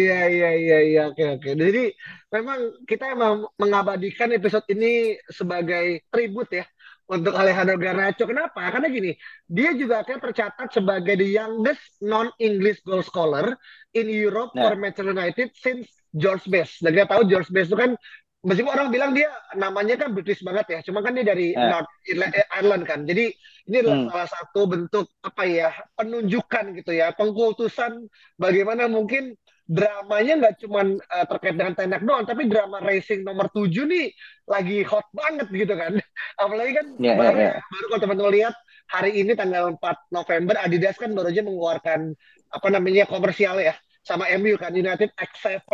iya 0.00 0.20
iya 0.28 0.50
iya 0.56 0.78
iya 0.84 1.02
oke 1.10 1.24
oke. 1.40 1.50
Jadi 1.54 1.92
memang 2.32 2.58
kita 2.88 3.14
emang 3.14 3.46
mengabadikan 3.60 4.32
episode 4.32 4.64
ini 4.72 5.18
sebagai 5.30 6.02
tribut 6.10 6.48
ya 6.50 6.64
untuk 7.08 7.36
Alejandro 7.36 7.76
Garnacho. 7.76 8.24
Kenapa? 8.24 8.72
Karena 8.72 8.88
gini, 8.88 9.12
dia 9.44 9.76
juga 9.76 10.00
akan 10.00 10.18
tercatat 10.20 10.68
sebagai 10.72 11.14
the 11.20 11.28
youngest 11.36 11.82
non-English 12.00 12.80
goal 12.84 13.04
scorer 13.04 13.56
in 13.92 14.08
Europe 14.08 14.52
nah. 14.56 14.68
for 14.68 14.72
Manchester 14.80 15.12
United 15.12 15.48
since 15.52 15.88
George 16.14 16.46
Best. 16.46 16.80
Dan 16.80 16.94
kita 16.94 17.10
tahu 17.10 17.26
George 17.26 17.50
Best 17.50 17.74
itu 17.74 17.78
kan 17.78 17.98
meskipun 18.44 18.70
orang 18.70 18.88
bilang 18.92 19.10
dia 19.16 19.32
namanya 19.58 19.98
kan 20.06 20.14
British 20.14 20.44
banget 20.44 20.66
ya, 20.70 20.78
cuma 20.86 21.00
kan 21.02 21.16
dia 21.16 21.26
dari 21.26 21.56
eh. 21.56 21.58
North 21.58 21.90
eh, 22.06 22.46
Ireland 22.54 22.84
kan. 22.86 23.02
Jadi 23.02 23.34
ini 23.66 23.76
adalah 23.80 23.98
hmm. 23.98 24.10
salah 24.12 24.28
satu 24.30 24.60
bentuk 24.68 25.06
apa 25.24 25.42
ya 25.48 25.68
penunjukan 25.98 26.64
gitu 26.78 26.92
ya, 26.94 27.10
pengkultusan 27.16 28.06
bagaimana 28.38 28.86
mungkin 28.86 29.34
dramanya 29.64 30.44
nggak 30.44 30.56
cuma 30.60 30.84
uh, 30.84 31.00
eh, 31.00 31.26
terkait 31.26 31.56
dengan 31.56 31.72
tenak 31.72 32.04
doang, 32.04 32.28
tapi 32.28 32.46
drama 32.46 32.84
racing 32.84 33.24
nomor 33.24 33.48
7 33.48 33.72
nih 33.88 34.12
lagi 34.44 34.84
hot 34.84 35.08
banget 35.16 35.48
gitu 35.50 35.74
kan. 35.74 35.96
Apalagi 36.42 36.72
kan 36.76 36.86
yeah, 37.00 37.16
baru, 37.16 37.36
yeah, 37.40 37.52
yeah. 37.58 37.64
baru 37.72 37.84
kalau 37.88 38.00
teman-teman 38.04 38.32
lihat 38.36 38.54
hari 38.92 39.10
ini 39.24 39.32
tanggal 39.32 39.72
4 39.80 39.80
November 40.12 40.54
Adidas 40.60 41.00
kan 41.00 41.16
baru 41.16 41.32
aja 41.32 41.40
mengeluarkan 41.40 42.12
apa 42.52 42.68
namanya 42.70 43.08
komersial 43.08 43.56
ya 43.58 43.72
sama 44.04 44.28
MU 44.36 44.60
kan 44.60 44.76
United 44.76 45.10
X7 45.16 45.64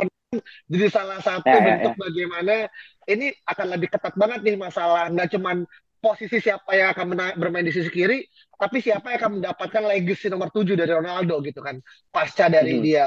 jadi 0.70 0.86
salah 0.94 1.18
satu 1.18 1.50
Ya, 1.50 1.58
ya, 1.58 1.62
bentuk 1.74 1.94
bagaimana 1.98 2.70
ini 3.10 3.34
akan 3.50 3.66
lebih 3.74 3.90
ketat 3.90 4.14
banget 4.14 4.40
nih 4.46 4.54
masalah 4.54 5.10
nggak 5.10 5.34
cuman 5.34 5.66
posisi 6.00 6.38
siapa 6.40 6.70
yang 6.72 6.94
akan 6.96 7.06
mena- 7.12 7.36
bermain 7.36 7.66
di 7.66 7.74
sisi 7.74 7.90
kiri, 7.92 8.24
tapi 8.56 8.80
siapa 8.80 9.12
yang 9.12 9.18
akan 9.20 9.32
mendapatkan 9.42 9.82
legacy 9.84 10.32
nomor 10.32 10.48
7 10.48 10.72
dari 10.72 10.88
Ronaldo 10.96 11.44
gitu 11.44 11.60
kan 11.60 11.76
pasca 12.08 12.48
dari 12.48 12.78
Mhm. 12.78 12.82
dia 12.86 13.04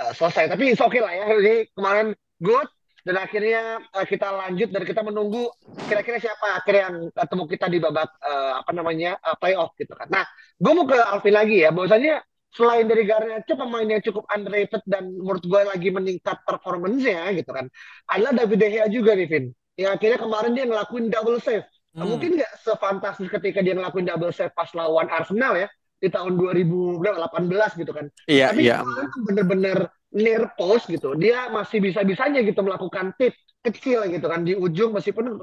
uh, 0.00 0.10
selesai. 0.16 0.50
Tapi 0.50 0.74
it's 0.74 0.82
okay 0.82 0.98
lah 0.98 1.12
ya. 1.14 1.24
Ini 1.30 1.70
kemarin 1.78 2.10
good 2.42 2.66
dan 3.06 3.22
akhirnya 3.22 3.84
uh, 3.86 4.02
kita 4.08 4.34
lanjut 4.34 4.66
dan 4.74 4.82
kita 4.82 5.04
menunggu 5.06 5.46
kira-kira 5.86 6.18
siapa 6.18 6.58
akhirnya 6.58 6.82
yang 6.90 6.96
ketemu 7.14 7.44
kita 7.54 7.66
di 7.70 7.78
babak 7.78 8.10
uh, 8.18 8.52
apa 8.66 8.72
namanya 8.74 9.14
uh, 9.22 9.36
playoff 9.38 9.70
gitu 9.78 9.94
kan. 9.94 10.10
Nah, 10.10 10.26
gue 10.58 10.72
mau 10.74 10.88
ke 10.90 10.96
Alvin 10.98 11.34
lagi 11.38 11.62
ya. 11.62 11.70
Bahwasanya 11.70 12.18
selain 12.54 12.86
dari 12.86 13.02
Garnacho 13.02 13.58
pemain 13.58 13.84
yang 13.84 13.98
cukup 13.98 14.24
underrated 14.30 14.82
dan 14.86 15.10
menurut 15.10 15.42
gue 15.42 15.60
lagi 15.66 15.90
meningkat 15.90 16.38
performance-nya 16.46 17.34
gitu 17.34 17.50
kan. 17.50 17.66
Adalah 18.06 18.32
David 18.32 18.58
De 18.62 18.68
Gea 18.70 18.86
juga 18.86 19.18
nih 19.18 19.26
Vin. 19.26 19.44
Yang 19.74 19.90
akhirnya 19.98 20.18
kemarin 20.22 20.52
dia 20.54 20.64
ngelakuin 20.70 21.04
double 21.10 21.42
save. 21.42 21.66
Hmm. 21.98 22.14
Mungkin 22.14 22.38
nggak 22.38 22.52
sefantastis 22.62 23.26
ketika 23.26 23.58
dia 23.58 23.74
ngelakuin 23.74 24.06
double 24.06 24.30
save 24.30 24.54
pas 24.54 24.70
lawan 24.70 25.10
Arsenal 25.10 25.58
ya 25.58 25.68
di 25.98 26.08
tahun 26.10 26.38
2018 26.38 27.80
gitu 27.82 27.92
kan. 27.92 28.06
Iya, 28.30 28.54
Tapi 28.54 28.62
iya. 28.70 28.86
tuh 28.86 29.20
bener-bener 29.26 29.78
near 30.14 30.54
post 30.54 30.86
gitu. 30.86 31.18
Dia 31.18 31.50
masih 31.50 31.82
bisa-bisanya 31.82 32.46
gitu 32.46 32.62
melakukan 32.62 33.10
tip 33.18 33.34
kecil 33.64 34.06
gitu 34.06 34.26
kan 34.30 34.46
di 34.46 34.54
ujung 34.54 34.94
meskipun 34.94 35.42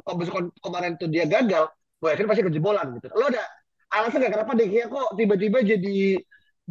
kemarin 0.62 0.96
tuh 0.96 1.10
dia 1.10 1.26
gagal, 1.26 1.68
gue 2.00 2.10
yakin 2.14 2.28
pasti 2.30 2.44
kejebolan 2.48 2.88
gitu. 3.02 3.10
Lo 3.18 3.28
ada 3.28 3.44
alasan 3.92 4.24
nggak 4.24 4.34
kenapa 4.40 4.52
De 4.56 4.66
Gea 4.72 4.86
kok 4.88 5.10
tiba-tiba 5.20 5.60
jadi 5.66 6.22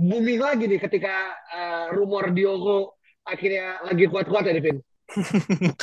booming 0.01 0.41
lagi 0.41 0.65
nih 0.65 0.81
ketika 0.81 1.37
uh, 1.53 1.85
rumor 1.93 2.33
Diogo 2.33 2.97
akhirnya 3.25 3.85
lagi 3.85 4.05
kuat-kuat 4.09 4.49
ya, 4.49 4.53
Devin? 4.57 4.79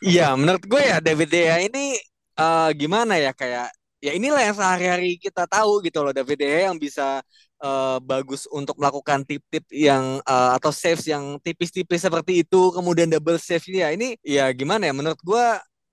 Iya, 0.00 0.32
menurut 0.32 0.64
gue 0.64 0.80
ya 0.80 0.96
David 0.96 1.28
De 1.28 1.40
Gea 1.44 1.56
ini 1.60 1.92
eh, 2.40 2.70
gimana 2.72 3.20
ya 3.20 3.36
kayak 3.36 3.68
ya 4.00 4.16
inilah 4.16 4.40
yang 4.40 4.56
sehari-hari 4.56 5.20
kita 5.20 5.44
tahu 5.44 5.84
gitu 5.84 6.00
loh 6.00 6.12
David 6.16 6.40
De 6.40 6.48
Gea 6.48 6.72
yang 6.72 6.80
bisa 6.80 7.20
eh, 7.60 7.98
bagus 8.00 8.48
untuk 8.48 8.80
melakukan 8.80 9.28
tip-tip 9.28 9.68
yang 9.68 10.24
eh, 10.24 10.50
atau 10.56 10.72
saves 10.72 11.04
yang 11.04 11.36
tipis-tipis 11.44 12.00
seperti 12.00 12.40
itu 12.48 12.72
kemudian 12.72 13.12
double 13.12 13.36
save 13.36 13.60
ya 13.68 13.92
ini 13.92 14.16
ya 14.24 14.48
gimana 14.56 14.88
ya 14.88 14.96
menurut 14.96 15.20
gue 15.20 15.44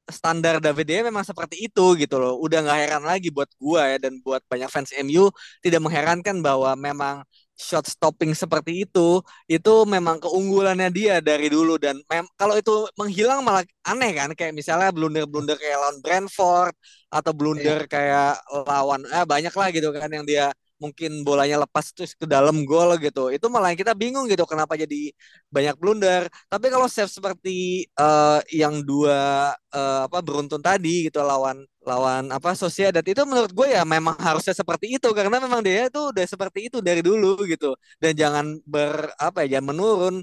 standar 0.08 0.64
David 0.64 0.88
De 0.88 0.94
Gea 0.96 1.04
memang 1.12 1.28
seperti 1.28 1.68
itu 1.68 1.86
gitu 2.00 2.16
loh 2.16 2.40
udah 2.40 2.64
nggak 2.64 2.80
heran 2.80 3.04
lagi 3.04 3.28
buat 3.28 3.52
gue 3.60 3.82
ya 3.84 3.98
dan 4.00 4.24
buat 4.24 4.40
banyak 4.48 4.72
fans 4.72 4.96
MU 5.04 5.28
tidak 5.60 5.84
mengherankan 5.84 6.40
bahwa 6.40 6.72
memang 6.80 7.28
shot 7.58 7.86
stopping 7.90 8.32
seperti 8.38 8.86
itu 8.86 9.20
itu 9.50 9.70
memang 9.90 10.18
keunggulannya 10.24 10.88
dia 10.94 11.14
dari 11.20 11.50
dulu. 11.50 11.76
Dan 11.82 11.98
mem- 12.10 12.32
kalau 12.40 12.56
itu 12.62 12.72
menghilang 13.00 13.42
malah 13.42 13.64
aneh 13.90 14.12
kan 14.18 14.30
kayak 14.38 14.54
misalnya 14.56 14.90
blunder-blunder 14.96 15.58
kayak 15.60 15.78
lawan 15.82 15.98
Brentford 16.04 16.74
atau 17.10 17.32
blunder 17.34 17.80
kayak 17.90 18.40
lawan 18.70 19.02
eh 19.10 19.26
banyak 19.26 19.54
lah 19.60 19.68
gitu 19.76 19.88
kan 19.96 20.10
yang 20.12 20.26
dia 20.28 20.52
mungkin 20.84 21.22
bolanya 21.28 21.58
lepas 21.64 21.86
terus 21.96 22.14
ke 22.14 22.26
dalam 22.30 22.64
gol 22.70 22.96
gitu. 23.02 23.30
Itu 23.34 23.46
malah 23.54 23.74
kita 23.78 23.94
bingung 23.98 24.26
gitu 24.32 24.44
kenapa 24.50 24.74
jadi 24.78 25.12
banyak 25.54 25.76
blunder. 25.82 26.30
Tapi 26.52 26.66
kalau 26.74 26.88
save 26.92 27.12
seperti 27.12 27.86
eh, 27.88 28.40
yang 28.54 28.82
dua 28.86 29.52
eh, 29.76 30.00
apa 30.08 30.18
beruntun 30.26 30.62
tadi 30.64 31.08
gitu 31.10 31.20
lawan 31.24 31.64
lawan 31.88 32.28
apa 32.36 32.52
Sociedad 32.52 33.00
itu 33.06 33.22
menurut 33.24 33.52
gue 33.56 33.68
ya 33.72 33.82
memang 33.88 34.16
harusnya 34.20 34.54
seperti 34.56 34.98
itu. 35.00 35.08
Karena 35.18 35.38
memang 35.44 35.62
dia 35.66 35.88
itu 35.90 36.00
udah 36.12 36.26
seperti 36.28 36.60
itu 36.72 36.78
dari 36.84 37.02
dulu 37.02 37.44
gitu. 37.48 37.74
Dan 38.02 38.12
jangan 38.18 38.46
ber 38.68 39.12
apa 39.18 39.44
ya 39.46 39.58
jangan 39.58 39.68
menurun. 39.74 40.16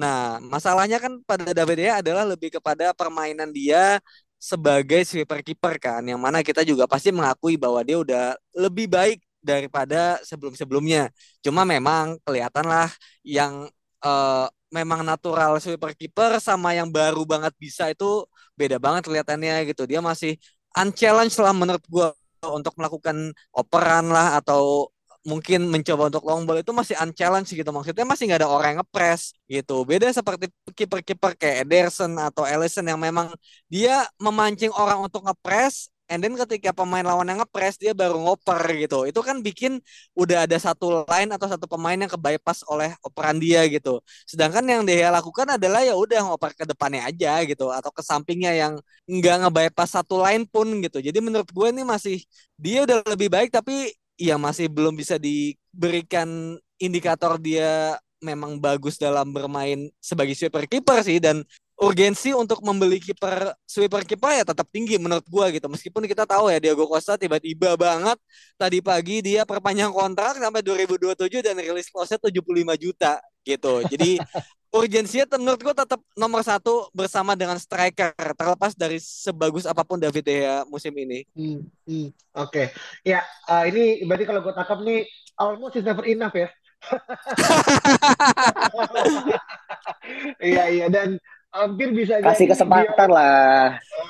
Nah 0.00 0.42
masalahnya 0.42 0.98
kan 1.02 1.12
pada 1.28 1.50
David 1.56 1.78
Gea 1.82 1.94
adalah 2.02 2.24
lebih 2.28 2.50
kepada 2.58 2.92
permainan 2.96 3.50
dia 3.54 3.98
sebagai 4.42 5.06
sweeper 5.06 5.40
kiper 5.46 5.74
kan. 5.78 6.02
Yang 6.02 6.20
mana 6.20 6.38
kita 6.42 6.62
juga 6.66 6.84
pasti 6.90 7.14
mengakui 7.14 7.54
bahwa 7.54 7.80
dia 7.86 7.96
udah 8.02 8.22
lebih 8.58 8.86
baik 8.90 9.18
daripada 9.42 10.22
sebelum-sebelumnya. 10.24 11.10
Cuma 11.44 11.62
memang 11.66 12.16
kelihatan 12.24 12.66
lah 12.66 12.88
yang 13.26 13.68
eh, 14.04 14.46
memang 14.72 15.04
natural 15.04 15.60
sweeper 15.60 15.92
kiper 15.92 16.40
sama 16.40 16.72
yang 16.72 16.88
baru 16.88 17.22
banget 17.28 17.52
bisa 17.60 17.92
itu 17.92 18.24
beda 18.56 18.80
banget 18.80 19.02
kelihatannya 19.06 19.68
gitu. 19.68 19.84
Dia 19.90 20.00
masih 20.00 20.40
unchallenged 20.78 21.38
lah 21.44 21.52
menurut 21.52 21.84
gua 21.92 22.16
untuk 22.56 22.74
melakukan 22.80 23.36
operan 23.54 24.08
lah 24.10 24.40
atau 24.40 24.90
mungkin 25.22 25.70
mencoba 25.70 26.10
untuk 26.10 26.24
long 26.26 26.42
ball 26.42 26.58
itu 26.58 26.72
masih 26.74 26.98
unchallenged 26.98 27.54
gitu. 27.54 27.70
Maksudnya 27.70 28.02
masih 28.08 28.26
nggak 28.26 28.40
ada 28.42 28.50
orang 28.50 28.68
yang 28.74 28.80
ngepres 28.82 29.36
gitu. 29.46 29.86
Beda 29.86 30.10
seperti 30.10 30.50
kiper-kiper 30.74 31.38
kayak 31.38 31.56
Ederson 31.68 32.10
atau 32.18 32.42
Ellison 32.42 32.82
yang 32.88 32.98
memang 32.98 33.30
dia 33.70 34.02
memancing 34.18 34.74
orang 34.74 34.98
untuk 35.06 35.22
ngepres 35.22 35.91
and 36.12 36.20
then 36.20 36.36
ketika 36.36 36.76
pemain 36.76 37.00
lawan 37.00 37.24
yang 37.24 37.40
ngepres 37.40 37.80
dia 37.80 37.96
baru 37.96 38.20
ngoper 38.20 38.60
gitu. 38.76 39.08
Itu 39.08 39.24
kan 39.24 39.40
bikin 39.40 39.80
udah 40.12 40.44
ada 40.44 40.60
satu 40.60 41.08
line 41.08 41.32
atau 41.32 41.48
satu 41.48 41.64
pemain 41.64 41.96
yang 41.96 42.12
kebypass 42.12 42.60
oleh 42.68 42.92
operan 43.00 43.40
dia 43.40 43.64
gitu. 43.72 44.04
Sedangkan 44.28 44.60
yang 44.68 44.84
dia 44.84 45.08
lakukan 45.08 45.56
adalah 45.56 45.80
ya 45.80 45.96
udah 45.96 46.20
ngoper 46.28 46.52
ke 46.52 46.64
depannya 46.68 47.08
aja 47.08 47.40
gitu 47.48 47.72
atau 47.72 47.88
ke 47.88 48.04
sampingnya 48.04 48.52
yang 48.52 48.76
nggak 49.08 49.48
ngebypass 49.48 49.96
satu 49.96 50.20
line 50.20 50.44
pun 50.44 50.68
gitu. 50.84 51.00
Jadi 51.00 51.18
menurut 51.24 51.48
gue 51.48 51.68
ini 51.72 51.82
masih 51.88 52.20
dia 52.60 52.84
udah 52.84 53.00
lebih 53.08 53.32
baik 53.32 53.48
tapi 53.48 53.96
ya 54.20 54.36
masih 54.36 54.68
belum 54.68 54.92
bisa 54.92 55.16
diberikan 55.16 56.60
indikator 56.76 57.40
dia 57.40 57.96
memang 58.22 58.60
bagus 58.60 59.00
dalam 59.00 59.34
bermain 59.34 59.90
sebagai 59.98 60.36
sweeper 60.36 60.68
kiper 60.68 61.00
sih. 61.00 61.18
Dan 61.18 61.40
urgensi 61.82 62.30
untuk 62.30 62.62
membeli 62.62 63.02
kiper 63.02 63.58
sweeper 63.66 64.06
kiper 64.06 64.38
ya 64.38 64.44
tetap 64.46 64.70
tinggi 64.70 65.02
menurut 65.02 65.26
gua 65.26 65.50
gitu. 65.50 65.66
Meskipun 65.66 66.06
kita 66.06 66.22
tahu 66.22 66.46
ya 66.46 66.62
Diego 66.62 66.86
Costa 66.86 67.18
tiba-tiba 67.18 67.74
banget. 67.74 68.14
Tadi 68.54 68.78
pagi 68.78 69.18
dia 69.18 69.42
perpanjang 69.42 69.90
kontrak 69.90 70.38
sampai 70.38 70.62
2027 70.62 71.42
dan 71.42 71.58
rilis 71.58 71.90
clause-nya 71.90 72.22
75 72.22 72.78
juta 72.78 73.18
gitu. 73.42 73.82
Jadi 73.90 74.10
urgensinya 74.78 75.26
menurut 75.42 75.60
gua 75.60 75.74
tetap 75.74 75.98
nomor 76.14 76.46
satu 76.46 76.86
bersama 76.94 77.34
dengan 77.34 77.58
striker 77.58 78.14
terlepas 78.14 78.78
dari 78.78 79.02
sebagus 79.02 79.66
apa 79.66 79.82
pun 79.82 79.98
David 79.98 80.22
Gea 80.22 80.62
musim 80.70 80.94
ini. 80.94 81.26
Hmm, 81.34 81.66
hmm, 81.90 82.08
Oke, 82.38 82.70
ya 83.02 83.26
uh, 83.50 83.66
ini 83.66 84.06
berarti 84.06 84.24
kalau 84.24 84.40
gue 84.46 84.54
tangkap 84.54 84.78
nih 84.86 85.02
almost 85.34 85.76
is 85.76 85.84
never 85.84 86.06
enough 86.06 86.38
ya. 86.38 86.48
Iya 90.42 90.64
iya. 90.70 90.86
Dan 90.90 91.18
hampir 91.52 91.88
bisa 91.92 92.16
Kasih 92.18 92.44
jadi 92.44 92.50
kesempatan 92.50 92.96
dia- 93.06 93.12
lah. 93.12 93.64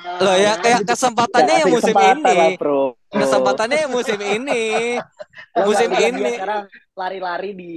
Ah, 0.04 0.18
loh 0.20 0.36
ya 0.36 0.52
kayak 0.56 0.78
gitu. 0.80 0.88
kesempatannya 0.88 1.52
yang 1.52 1.60
Kasih 1.60 1.74
musim 1.74 1.86
kesempatan 1.90 2.16
ini 2.16 2.32
lah, 2.32 2.50
bro. 2.56 2.82
kesempatannya 3.12 3.78
yang 3.78 3.92
musim 3.92 4.18
ini 4.20 4.64
musim 5.66 5.90
ini. 5.90 6.20
dia 6.22 6.32
sekarang 6.32 6.62
lari-lari 6.92 7.50
di 7.52 7.72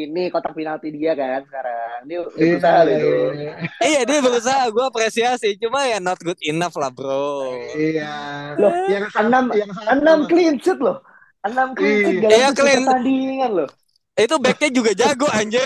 ini 0.00 0.22
kotak 0.26 0.52
penalti 0.52 0.88
dia 0.88 1.12
kan 1.12 1.42
sekarang. 1.42 1.98
Dia 2.02 2.16
Iya, 2.16 2.24
berusaha 2.24 2.78
loh 2.80 2.90
itu. 2.90 3.06
iya, 3.06 3.28
iya. 3.30 3.52
iya 3.82 4.00
dia 4.02 4.18
berusaha 4.20 4.62
gue 4.66 4.84
apresiasi 4.84 5.48
cuma 5.58 5.84
ya 5.84 5.98
not 5.98 6.18
good 6.18 6.40
enough 6.42 6.74
lah 6.74 6.88
bro 6.88 7.52
Iya. 7.70 8.12
Loh, 8.56 8.72
yang 8.88 9.04
enam 9.06 9.44
yang 9.52 9.70
enam 9.90 10.18
clean 10.24 10.56
sheet 10.56 10.78
loh. 10.78 11.04
Enam 11.40 11.72
clean 11.72 11.96
sheet 11.98 12.14
Iya. 12.14 12.22
dalam 12.22 12.34
Iya, 12.34 12.48
clean. 12.50 12.80
pertandingan 12.82 13.50
loh. 13.54 13.68
Itu 14.18 14.34
backnya 14.42 14.70
juga 14.74 14.90
jago 14.92 15.30
anjir 15.30 15.64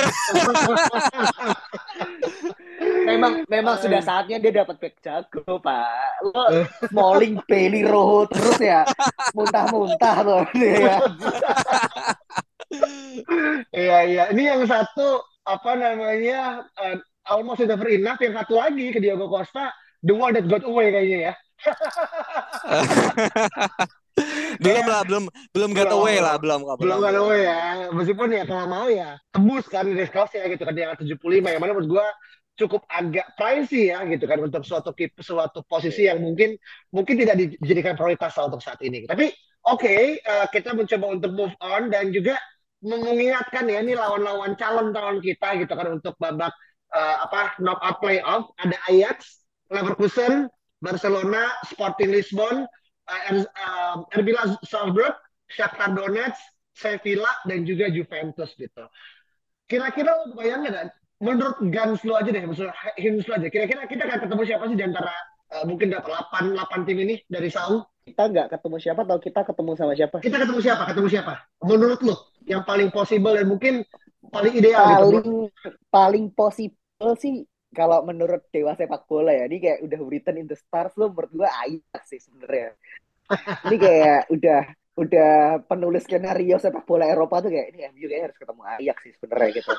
Memang 3.04 3.44
memang 3.48 3.76
sudah 3.80 4.00
saatnya 4.00 4.40
dia 4.40 4.64
dapat 4.64 4.76
back 4.80 4.96
jago, 5.04 5.60
Pak. 5.60 6.24
Lo 6.24 6.64
Smalling, 6.88 7.36
Bailey, 7.48 7.84
Rojo 7.84 8.28
terus 8.32 8.58
ya. 8.60 8.84
Muntah-muntah 9.36 10.16
loh 10.24 10.44
dia 10.56 10.72
ya. 10.72 10.96
Iya 13.72 13.98
iya. 14.08 14.24
Ini 14.32 14.42
yang 14.56 14.62
satu 14.64 15.20
apa 15.44 15.76
namanya 15.76 16.64
uh, 16.80 16.96
almost 17.28 17.60
never 17.64 17.88
enough. 17.92 18.20
Yang 18.20 18.34
satu 18.44 18.54
lagi 18.58 18.92
ke 18.92 19.00
Diego 19.00 19.28
Costa, 19.28 19.72
the 20.04 20.14
one 20.16 20.34
that 20.36 20.48
got 20.48 20.64
away 20.64 20.92
kayaknya 20.92 21.32
ya. 21.32 21.34
belum 24.62 24.84
lah 24.86 25.02
belum 25.02 25.24
belum 25.50 25.70
away 25.90 26.22
lah 26.22 26.38
belum 26.38 26.60
Belum 26.78 26.98
got 27.02 27.16
away 27.18 27.40
ya. 27.50 27.90
Meskipun 27.90 28.28
ya 28.30 28.44
kalau 28.46 28.66
mau 28.70 28.86
ya 28.86 29.18
tembus 29.34 29.66
kan 29.66 29.86
di 29.86 29.98
ya 29.98 30.44
gitu 30.50 30.62
kan 30.62 30.74
di 30.74 30.82
angka 30.86 31.02
75 31.02 31.50
yang 31.50 31.60
mana 31.62 31.74
menurut 31.74 31.90
gua 31.98 32.06
cukup 32.54 32.86
agak 32.86 33.34
pricey 33.34 33.90
ya 33.90 34.06
gitu 34.06 34.30
kan 34.30 34.38
untuk 34.38 34.62
suatu 34.62 34.94
suatu 35.18 35.66
posisi 35.66 36.06
yang 36.06 36.22
mungkin 36.22 36.54
mungkin 36.94 37.14
tidak 37.18 37.34
dijadikan 37.58 37.98
prioritas 37.98 38.38
untuk 38.38 38.62
saat 38.62 38.78
ini. 38.86 39.02
Tapi 39.10 39.34
oke, 39.66 39.94
eh, 40.22 40.46
kita 40.54 40.70
mencoba 40.78 41.06
untuk 41.10 41.30
move 41.34 41.54
on 41.58 41.90
dan 41.90 42.14
juga 42.14 42.38
mengingatkan 42.84 43.66
ya 43.66 43.80
ini 43.82 43.96
lawan-lawan 43.96 44.54
calon 44.54 44.92
calon 44.94 45.18
kita 45.18 45.58
gitu 45.58 45.72
kan 45.74 45.98
untuk 45.98 46.14
babak 46.22 46.54
eh, 46.94 47.16
apa 47.26 47.58
knockout 47.58 47.98
playoff 47.98 48.54
ada 48.62 48.78
Ajax, 48.86 49.42
Leverkusen, 49.74 50.46
Barcelona, 50.78 51.50
Sporting 51.66 52.14
Lisbon, 52.14 52.70
eh, 53.08 54.20
RB 54.20 54.28
Salzburg, 54.64 55.14
Shakhtar 55.50 55.92
Donetsk, 55.92 56.40
Sevilla 56.74 57.30
dan 57.46 57.62
juga 57.62 57.86
Juventus 57.88 58.52
gitu. 58.58 58.84
Kira-kira 59.70 60.10
lo 60.12 60.34
bayangin 60.36 60.74
nggak 60.74 60.86
menurut 61.22 61.56
Gans 61.70 62.02
lu 62.04 62.12
aja 62.18 62.28
deh, 62.28 62.44
maksudnya 62.44 62.74
hints 62.98 63.24
lu 63.24 63.32
aja. 63.32 63.48
Kira-kira 63.48 63.86
kita 63.86 64.02
akan 64.04 64.18
ketemu 64.28 64.42
siapa 64.44 64.64
sih 64.68 64.76
di 64.76 64.84
antara 64.84 65.14
uh, 65.54 65.64
mungkin 65.64 65.88
dapat 65.94 66.10
8 66.34 66.52
8 66.52 66.88
tim 66.88 66.98
ini 67.00 67.14
dari 67.30 67.48
Saung? 67.48 67.86
Kita 68.04 68.28
nggak 68.28 68.52
ketemu 68.52 68.76
siapa 68.76 69.00
atau 69.08 69.16
kita 69.16 69.40
ketemu 69.48 69.70
sama 69.78 69.92
siapa? 69.96 70.16
Kita 70.20 70.36
ketemu 70.36 70.60
siapa? 70.60 70.82
Ketemu 70.92 71.08
siapa? 71.08 71.32
Menurut 71.64 72.00
lu 72.04 72.14
yang 72.44 72.60
paling 72.66 72.92
possible 72.92 73.32
dan 73.32 73.48
mungkin 73.48 73.80
paling 74.28 74.52
ideal 74.56 74.84
paling 75.00 75.24
gitu. 75.24 75.68
paling 75.88 76.24
possible 76.32 77.12
sih 77.16 77.44
kalau 77.74 78.06
menurut 78.06 78.46
dewa 78.54 78.72
sepak 78.78 79.04
bola 79.10 79.34
ya 79.34 79.50
ini 79.50 79.58
kayak 79.58 79.82
udah 79.82 80.00
written 80.06 80.38
in 80.38 80.46
the 80.46 80.54
stars 80.54 80.94
lo 80.94 81.10
menurut 81.10 81.32
gue 81.34 81.48
Ajax 81.50 82.02
sih 82.06 82.20
sebenarnya. 82.22 82.78
Ini 83.68 83.76
kayak 83.76 84.20
udah 84.30 84.60
udah 84.94 85.32
penulis 85.66 86.06
skenario 86.06 86.56
sepak 86.62 86.86
bola 86.86 87.10
Eropa 87.10 87.42
tuh 87.42 87.50
kayak 87.50 87.74
ini 87.74 87.90
MU 87.90 88.06
kayak 88.06 88.22
harus 88.30 88.38
ketemu 88.38 88.62
Ajax 88.78 88.96
sih 89.02 89.12
sebenarnya 89.18 89.50
gitu. 89.58 89.72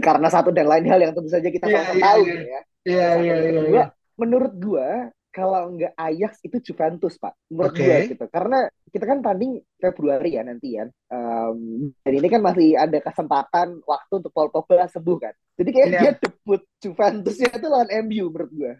Karena 0.00 0.28
satu 0.32 0.50
dan 0.50 0.66
lain 0.66 0.88
hal 0.88 1.00
yang 1.04 1.12
tentu 1.12 1.28
saja 1.28 1.48
kita 1.52 1.68
yeah, 1.68 1.92
yeah, 1.92 2.00
tahu 2.00 2.22
yeah. 2.24 2.40
ya. 2.40 2.60
Iya 2.82 3.08
iya 3.20 3.34
iya 3.70 3.84
menurut 4.20 4.52
gue 4.54 4.88
kalau 5.32 5.72
nggak 5.72 5.96
Ajax 5.96 6.44
itu 6.44 6.60
Juventus 6.60 7.16
pak 7.16 7.32
menurut 7.48 7.72
okay. 7.72 8.06
gue 8.06 8.14
gitu. 8.14 8.24
Karena 8.28 8.68
kita 8.92 9.04
kan 9.08 9.18
tanding 9.24 9.56
Februari 9.80 10.36
ya 10.36 10.44
nanti 10.44 10.76
ya. 10.76 10.84
Um, 11.08 11.90
dan 12.04 12.12
ini 12.12 12.28
kan 12.28 12.44
masih 12.44 12.76
ada 12.76 13.00
kesempatan 13.00 13.80
waktu 13.88 14.12
untuk 14.20 14.30
Paul 14.30 14.52
Pogba 14.52 14.84
sembuh 14.84 15.16
kan. 15.16 15.34
Jadi 15.56 15.70
kayak 15.72 15.88
yeah. 15.88 16.00
dia 16.04 16.12
debut 16.20 16.62
Juventusnya 16.84 17.50
itu 17.56 17.66
lawan 17.66 17.90
MU 18.04 18.24
menurut 18.28 18.52
gue 18.52 18.72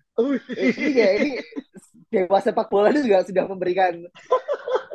ini 0.61 0.91
kayak 0.93 1.15
ini 1.21 1.31
dewa 2.13 2.39
sepak 2.45 2.69
bola 2.69 2.93
itu 2.93 3.09
juga 3.09 3.25
sudah 3.25 3.45
memberikan 3.49 4.05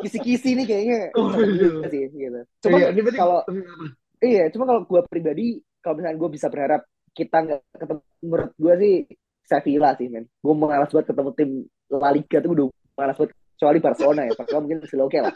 kisi-kisi 0.05 0.53
nih 0.53 0.65
kayaknya. 0.69 1.01
Oh, 1.17 1.33
iya. 1.33 1.89
sih 1.89 2.05
gitu. 2.13 2.39
Cuma 2.61 2.77
iya, 2.77 2.93
kalau 3.17 3.41
iya 4.21 4.43
cuma 4.53 4.69
kalau 4.69 4.81
gue 4.85 5.01
pribadi 5.09 5.47
kalau 5.81 5.97
misalnya 5.97 6.17
gue 6.21 6.29
bisa 6.29 6.47
berharap 6.53 6.81
kita 7.17 7.37
nggak 7.41 7.61
ketemu 7.73 8.01
menurut 8.21 8.51
gue 8.53 8.73
sih 8.77 8.95
Sevilla 9.47 9.95
sih 9.95 10.11
men. 10.11 10.27
Gue 10.43 10.53
malas 10.53 10.91
banget 10.91 11.15
ketemu 11.15 11.31
tim 11.33 11.49
La 11.87 12.11
Liga 12.11 12.37
tuh 12.43 12.51
udah 12.51 12.67
malas 12.99 13.15
banget. 13.15 13.33
Kecuali 13.57 13.79
Barcelona 13.81 14.21
ya 14.29 14.33
Barcelona 14.37 14.63
mungkin 14.69 14.79
masih 14.85 14.97
oke 15.01 15.09
okay 15.09 15.19
lah. 15.23 15.35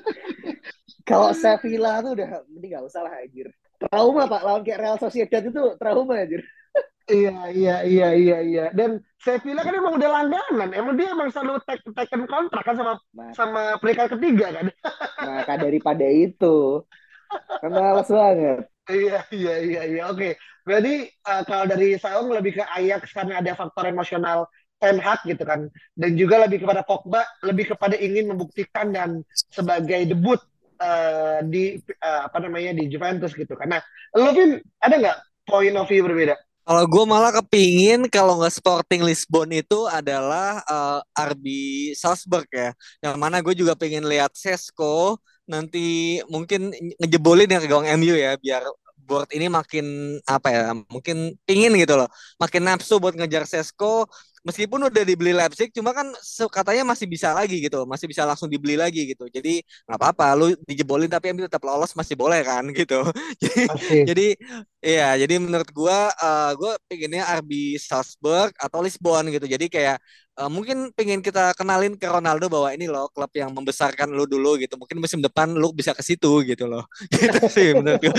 Kalau 1.10 1.34
Sevilla 1.34 2.04
tuh 2.06 2.12
udah 2.14 2.30
mending 2.52 2.72
gak 2.78 2.86
usah 2.86 3.02
lah 3.02 3.14
anjir. 3.18 3.48
Trauma 3.82 4.30
pak 4.30 4.42
lawan 4.46 4.62
kayak 4.62 4.80
Real 4.84 4.98
Sociedad 5.02 5.42
itu 5.42 5.64
trauma 5.82 6.22
anjir. 6.22 6.46
Iya 7.10 7.50
iya 7.52 7.76
iya 7.84 8.10
iya 8.14 8.38
iya. 8.46 8.66
Dan 8.72 9.02
Sevilla 9.18 9.66
kan 9.66 9.74
emang 9.74 9.98
udah 9.98 10.10
langganan. 10.12 10.70
Emang 10.70 10.94
dia 10.96 11.12
emang 11.12 11.34
selalu 11.34 11.60
take, 11.66 11.84
taken 11.98 12.30
kontrak 12.30 12.64
kan 12.64 12.76
sama 12.78 12.94
nah, 13.18 13.34
sama 13.34 13.62
peringkat 13.82 14.16
ketiga 14.16 14.48
kan? 14.54 14.66
Maka 15.18 15.54
daripada 15.58 16.06
itu 16.06 16.86
kan 17.62 17.72
malas 17.72 18.10
banget 18.10 18.66
Iya, 18.90 19.20
iya, 19.30 19.56
iya, 19.62 19.82
iya. 19.86 20.04
Oke. 20.10 20.36
Berarti 20.66 21.10
uh, 21.26 21.44
kalau 21.46 21.66
dari 21.70 21.98
Saung 21.98 22.34
lebih 22.34 22.62
ke 22.62 22.64
Ajax 22.66 23.14
karena 23.14 23.42
ada 23.42 23.54
faktor 23.54 23.86
emosional 23.88 24.50
Ten 24.82 24.98
Hag 24.98 25.22
gitu 25.26 25.44
kan. 25.46 25.70
Dan 25.94 26.18
juga 26.18 26.42
lebih 26.42 26.66
kepada 26.66 26.82
Pogba, 26.82 27.24
lebih 27.46 27.72
kepada 27.72 27.94
ingin 27.98 28.34
membuktikan 28.34 28.90
dan 28.90 29.22
sebagai 29.54 30.10
debut 30.10 30.42
uh, 30.82 31.40
di 31.46 31.78
uh, 32.02 32.22
apa 32.26 32.38
namanya 32.42 32.74
di 32.74 32.90
Juventus 32.90 33.38
gitu. 33.38 33.54
Karena 33.54 33.78
lo 34.18 34.34
Vin, 34.34 34.58
ada 34.82 34.96
nggak 34.98 35.18
point 35.46 35.78
of 35.78 35.86
view 35.86 36.02
berbeda? 36.06 36.36
Kalau 36.62 36.86
gue 36.86 37.04
malah 37.10 37.34
kepingin 37.42 38.06
kalau 38.06 38.38
nggak 38.38 38.54
Sporting 38.54 39.02
Lisbon 39.02 39.50
itu 39.50 39.90
adalah 39.90 40.62
uh, 40.70 41.02
RB 41.18 41.46
Salzburg 41.98 42.46
ya. 42.54 42.74
Yang 43.02 43.16
mana 43.18 43.42
gue 43.42 43.54
juga 43.58 43.74
pengen 43.74 44.06
lihat 44.06 44.34
Sesko 44.38 45.18
nanti 45.52 45.80
mungkin 46.32 46.72
ngejebolin 47.00 47.52
ya 47.52 47.60
ke 47.60 47.68
gawang 47.68 47.88
MU 48.00 48.16
ya 48.16 48.40
biar 48.40 48.64
board 49.12 49.28
ini 49.36 49.52
makin 49.52 50.18
apa 50.24 50.48
ya 50.56 50.64
mungkin 50.88 51.36
pingin 51.44 51.76
gitu 51.76 52.00
loh. 52.00 52.08
Makin 52.40 52.62
nafsu 52.64 52.96
buat 53.04 53.12
ngejar 53.18 53.44
Sesko. 53.44 54.08
Meskipun 54.42 54.82
udah 54.90 55.06
dibeli 55.06 55.38
Leipzig 55.38 55.70
cuma 55.70 55.94
kan 55.94 56.10
katanya 56.50 56.82
masih 56.82 57.06
bisa 57.06 57.30
lagi 57.30 57.62
gitu 57.62 57.86
masih 57.86 58.10
bisa 58.10 58.26
langsung 58.26 58.50
dibeli 58.50 58.74
lagi 58.74 59.06
gitu. 59.14 59.30
Jadi 59.30 59.62
nggak 59.86 60.00
apa-apa 60.02 60.34
lu 60.34 60.48
dijebolin 60.66 61.12
tapi 61.12 61.30
MU 61.30 61.46
tetap 61.46 61.62
lolos 61.62 61.94
masih 61.94 62.18
boleh 62.18 62.42
kan 62.42 62.66
gitu. 62.80 63.06
Jadi 63.38 63.62
jadi 64.10 64.28
iya 64.82 65.14
jadi 65.22 65.38
menurut 65.38 65.70
gua 65.70 66.10
uh, 66.18 66.52
gua 66.58 66.74
pengennya 66.90 67.22
RB 67.38 67.78
Salzburg 67.78 68.50
atau 68.58 68.82
Lisbon 68.82 69.30
gitu. 69.30 69.46
Jadi 69.46 69.70
kayak 69.70 70.02
uh, 70.42 70.50
mungkin 70.50 70.90
pengen 70.98 71.22
kita 71.22 71.54
kenalin 71.54 71.94
ke 71.94 72.10
Ronaldo 72.10 72.50
bahwa 72.50 72.74
ini 72.74 72.90
loh 72.90 73.06
klub 73.14 73.30
yang 73.38 73.54
membesarkan 73.54 74.10
lu 74.10 74.26
dulu 74.26 74.58
gitu. 74.58 74.74
Mungkin 74.82 74.98
musim 74.98 75.22
depan 75.22 75.54
lu 75.54 75.70
bisa 75.70 75.94
ke 75.94 76.02
situ 76.02 76.42
gitu 76.42 76.66
loh. 76.66 76.84
Gitu 77.14 77.46
sih 77.54 77.78
menurut 77.78 78.02
gua. 78.02 78.18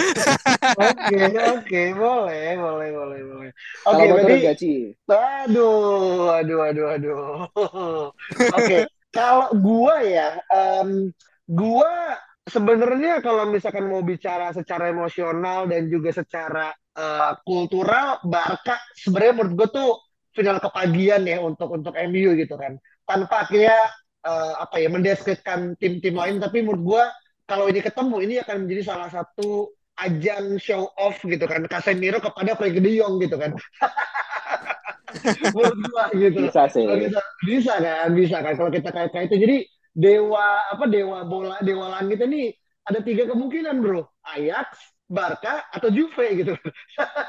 Oke 0.79 1.21
oke. 1.59 1.83
Boleh 1.99 2.55
boleh 2.55 2.89
boleh 2.95 3.21
boleh. 3.27 3.51
Oke 3.91 4.03
okay, 4.07 4.07
berarti 4.39 4.71
aduh 5.11 6.31
aduh, 6.39 6.61
aduh, 6.63 6.87
aduh, 6.95 7.19
Oke, 7.53 8.07
okay. 8.55 8.83
kalau 9.11 9.51
gua 9.59 10.01
ya, 10.07 10.39
um, 10.49 11.11
gua 11.51 12.17
sebenarnya 12.47 13.23
kalau 13.23 13.51
misalkan 13.51 13.87
mau 13.87 14.03
bicara 14.03 14.51
secara 14.55 14.91
emosional 14.91 15.67
dan 15.71 15.87
juga 15.91 16.11
secara 16.15 16.75
uh, 16.97 17.33
kultural, 17.47 18.19
Barca 18.27 18.79
sebenarnya 18.99 19.35
menurut 19.37 19.55
gue 19.55 19.69
tuh 19.71 19.91
final 20.33 20.59
kepagian 20.59 21.23
ya 21.29 21.38
untuk 21.40 21.73
untuk 21.73 21.95
MU 22.09 22.37
gitu 22.37 22.57
kan. 22.57 22.77
Tanpa 23.05 23.49
akhirnya 23.49 23.77
uh, 24.25 24.64
apa 24.64 24.81
ya 24.81 24.88
mendeskripsikan 24.88 25.77
tim-tim 25.77 26.16
lain, 26.16 26.40
tapi 26.40 26.64
menurut 26.64 26.83
gua 26.83 27.05
kalau 27.45 27.68
ini 27.68 27.85
ketemu 27.85 28.16
ini 28.25 28.35
akan 28.40 28.64
menjadi 28.64 28.83
salah 28.88 29.09
satu 29.12 29.71
ajang 30.01 30.57
show 30.57 30.88
off 30.97 31.21
gitu 31.23 31.45
kan. 31.45 31.64
Casemiro 31.68 32.18
kepada 32.18 32.57
Frankie 32.57 32.81
De 32.81 32.90
Jong 32.97 33.21
gitu 33.21 33.37
kan. 33.37 33.53
Menurut 35.53 35.79
gua 35.92 36.05
gitu. 36.16 36.49
Bisa 36.49 36.64
sih. 36.73 36.85
Bisa, 36.88 37.21
bisa 37.45 37.75
kan 37.77 38.11
bisa 38.16 38.37
kan. 38.40 38.53
Kalau 38.57 38.71
kita 38.73 38.88
kayak 38.88 39.11
kayak 39.12 39.27
itu. 39.29 39.37
Jadi 39.45 39.57
dewa 39.92 40.73
apa 40.73 40.88
dewa 40.88 41.29
bola 41.29 41.61
dewa 41.61 41.92
langit 42.01 42.25
ini 42.25 42.49
ada 42.88 43.05
tiga 43.05 43.29
kemungkinan 43.29 43.85
bro. 43.85 44.09
Ajax 44.25 44.92
Barca 45.12 45.68
atau 45.68 45.92
Juve 45.92 46.27
gitu. 46.40 46.57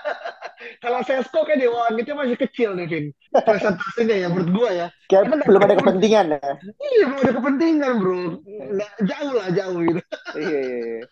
Kalau 0.83 1.03
Sesko 1.03 1.43
kayak 1.43 1.59
dewa 1.59 1.91
langitnya 1.91 2.15
masih 2.15 2.39
kecil 2.39 2.71
nih 2.79 2.87
Vin. 2.87 3.05
Presentasinya 3.35 4.15
ya 4.15 4.27
menurut 4.31 4.49
gua 4.55 4.69
ya. 4.71 4.87
Kayak 5.11 5.43
belum 5.43 5.61
ada 5.67 5.75
kepentingan 5.75 6.25
ya? 6.39 6.51
Iya 6.79 7.03
belum 7.11 7.19
ada 7.19 7.33
kepentingan 7.35 7.93
bro. 7.99 8.21
Nggak 8.47 8.91
jauh 9.03 9.33
lah 9.35 9.47
jauh 9.51 9.79
gitu. 9.83 10.01
Iya 10.39 10.59
iya, 10.63 10.79
iya. 10.79 11.03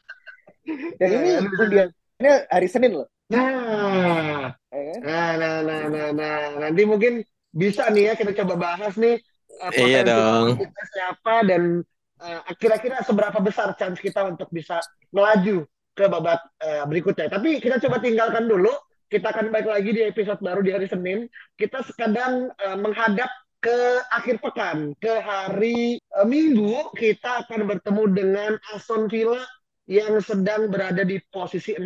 dan 1.01 1.09
ini 1.09 1.29
undiannya 1.59 2.33
hari 2.47 2.67
Senin 2.71 2.91
loh. 3.03 3.07
Nah, 3.31 4.55
eh? 4.71 4.95
nah, 5.03 5.35
nah, 5.35 5.57
nah, 5.63 5.83
nah, 5.87 6.07
nah, 6.15 6.39
nanti 6.67 6.83
mungkin 6.83 7.23
bisa 7.51 7.91
nih 7.91 8.11
ya 8.11 8.13
kita 8.15 8.31
coba 8.43 8.55
bahas 8.55 8.95
nih 8.95 9.19
uh, 9.59 9.71
iya 9.75 10.07
dong. 10.07 10.55
kita 10.55 10.83
siapa 10.91 11.43
dan 11.43 11.83
uh, 12.19 12.41
kira-kira 12.55 13.03
seberapa 13.03 13.39
besar 13.43 13.75
chance 13.75 13.99
kita 13.99 14.23
untuk 14.23 14.47
bisa 14.51 14.79
melaju 15.11 15.67
ke 16.01 16.09
babak 16.09 16.41
uh, 16.65 16.83
berikutnya. 16.89 17.29
Tapi 17.29 17.61
kita 17.61 17.77
coba 17.77 18.01
tinggalkan 18.01 18.49
dulu. 18.49 18.73
Kita 19.11 19.29
akan 19.29 19.51
balik 19.51 19.69
lagi 19.69 19.91
di 19.91 20.01
episode 20.07 20.39
baru 20.41 20.63
di 20.63 20.71
hari 20.73 20.87
Senin. 20.89 21.29
Kita 21.59 21.85
sekadang 21.85 22.49
uh, 22.57 22.77
menghadap 22.79 23.29
ke 23.61 24.01
akhir 24.09 24.41
pekan, 24.41 24.97
ke 24.97 25.21
hari 25.21 26.01
uh, 26.17 26.25
Minggu 26.25 26.89
kita 26.97 27.45
akan 27.45 27.69
bertemu 27.69 28.03
dengan 28.09 28.51
Aston 28.73 29.05
Villa 29.05 29.45
yang 29.85 30.17
sedang 30.23 30.73
berada 30.73 31.05
di 31.05 31.21
posisi 31.29 31.77
16. 31.77 31.85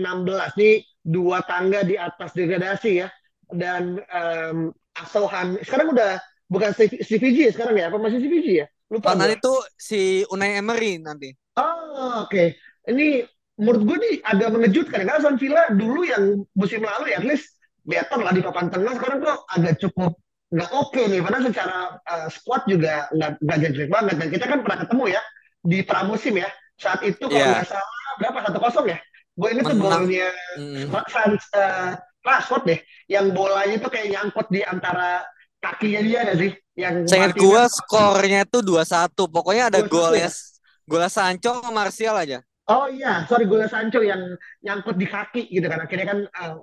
Nih 0.56 0.86
dua 1.06 1.44
tangga 1.46 1.86
di 1.86 2.00
atas 2.00 2.34
degradasi 2.34 3.06
ya 3.06 3.08
dan 3.54 4.02
um, 4.10 4.74
asuhan 4.98 5.62
sekarang 5.62 5.94
udah 5.94 6.18
bukan 6.50 6.74
CVG 6.78 7.54
sekarang 7.54 7.78
ya 7.78 7.94
apa 7.94 8.02
masih 8.02 8.18
CVG 8.18 8.48
ya 8.64 8.68
lupa 8.90 9.14
oh, 9.14 9.16
nanti 9.18 9.38
itu 9.38 9.54
si 9.78 10.02
Unai 10.34 10.58
Emery 10.58 10.98
nanti 10.98 11.30
oh 11.62 12.26
oke 12.26 12.34
okay. 12.34 12.58
ini 12.90 13.22
menurut 13.56 13.82
gue 13.88 13.98
nih 14.04 14.16
agak 14.24 14.50
mengejutkan 14.52 15.00
karena 15.04 15.20
Aston 15.20 15.40
Villa 15.40 15.64
dulu 15.72 16.02
yang 16.04 16.24
musim 16.56 16.84
lalu 16.84 17.16
ya 17.16 17.24
at 17.24 17.26
least 17.28 17.56
better 17.86 18.20
lah 18.20 18.34
di 18.36 18.42
papan 18.44 18.68
tengah 18.68 18.94
sekarang 19.00 19.18
kok 19.24 19.40
agak 19.52 19.74
cukup 19.80 20.12
nggak 20.52 20.70
oke 20.76 20.92
okay 20.92 21.04
nih 21.08 21.20
padahal 21.24 21.44
secara 21.48 21.78
uh, 22.04 22.28
squad 22.30 22.64
juga 22.68 23.08
nggak 23.16 23.58
jelek 23.60 23.90
banget 23.90 24.16
dan 24.20 24.28
kita 24.30 24.46
kan 24.46 24.60
pernah 24.62 24.80
ketemu 24.84 25.04
ya 25.16 25.22
di 25.66 25.78
pramusim 25.82 26.36
ya 26.38 26.50
saat 26.76 27.00
itu 27.08 27.24
kalau 27.26 27.40
yeah. 27.40 27.60
nggak 27.60 27.70
salah 27.72 27.92
berapa 28.20 28.40
satu 28.48 28.60
kosong 28.60 28.88
ya 28.92 29.00
Gue 29.36 29.50
ini 29.52 29.62
tuh 29.62 29.76
golnya 29.76 30.32
mm. 30.56 30.96
Uh, 30.96 31.92
Rashford 32.26 32.64
deh, 32.66 32.80
yang 33.06 33.30
bolanya 33.36 33.78
tuh 33.78 33.92
kayak 33.94 34.18
nyangkut 34.18 34.50
di 34.50 34.66
antara 34.66 35.22
kakinya 35.62 36.02
dia 36.02 36.20
gak 36.26 36.38
sih? 36.42 36.52
Yang 36.74 36.96
Saya 37.06 37.30
gue 37.30 37.64
skornya 37.70 38.42
tuh 38.50 38.66
dua 38.66 38.82
satu. 38.82 39.30
Pokoknya 39.30 39.70
ada 39.70 39.86
golnya 39.86 40.34
ya? 40.34 40.40
golnya 40.90 41.12
Sancho 41.12 41.62
sama 41.62 41.86
Martial 41.86 42.18
aja. 42.18 42.42
Oh 42.66 42.90
iya, 42.90 43.30
sorry 43.30 43.46
golnya 43.46 43.70
Sancho 43.70 44.02
yang 44.02 44.34
nyangkut 44.66 44.98
di 44.98 45.06
kaki 45.06 45.54
gitu 45.54 45.70
kan. 45.70 45.86
Akhirnya 45.86 46.08
kan 46.10 46.20
uh, 46.26 46.58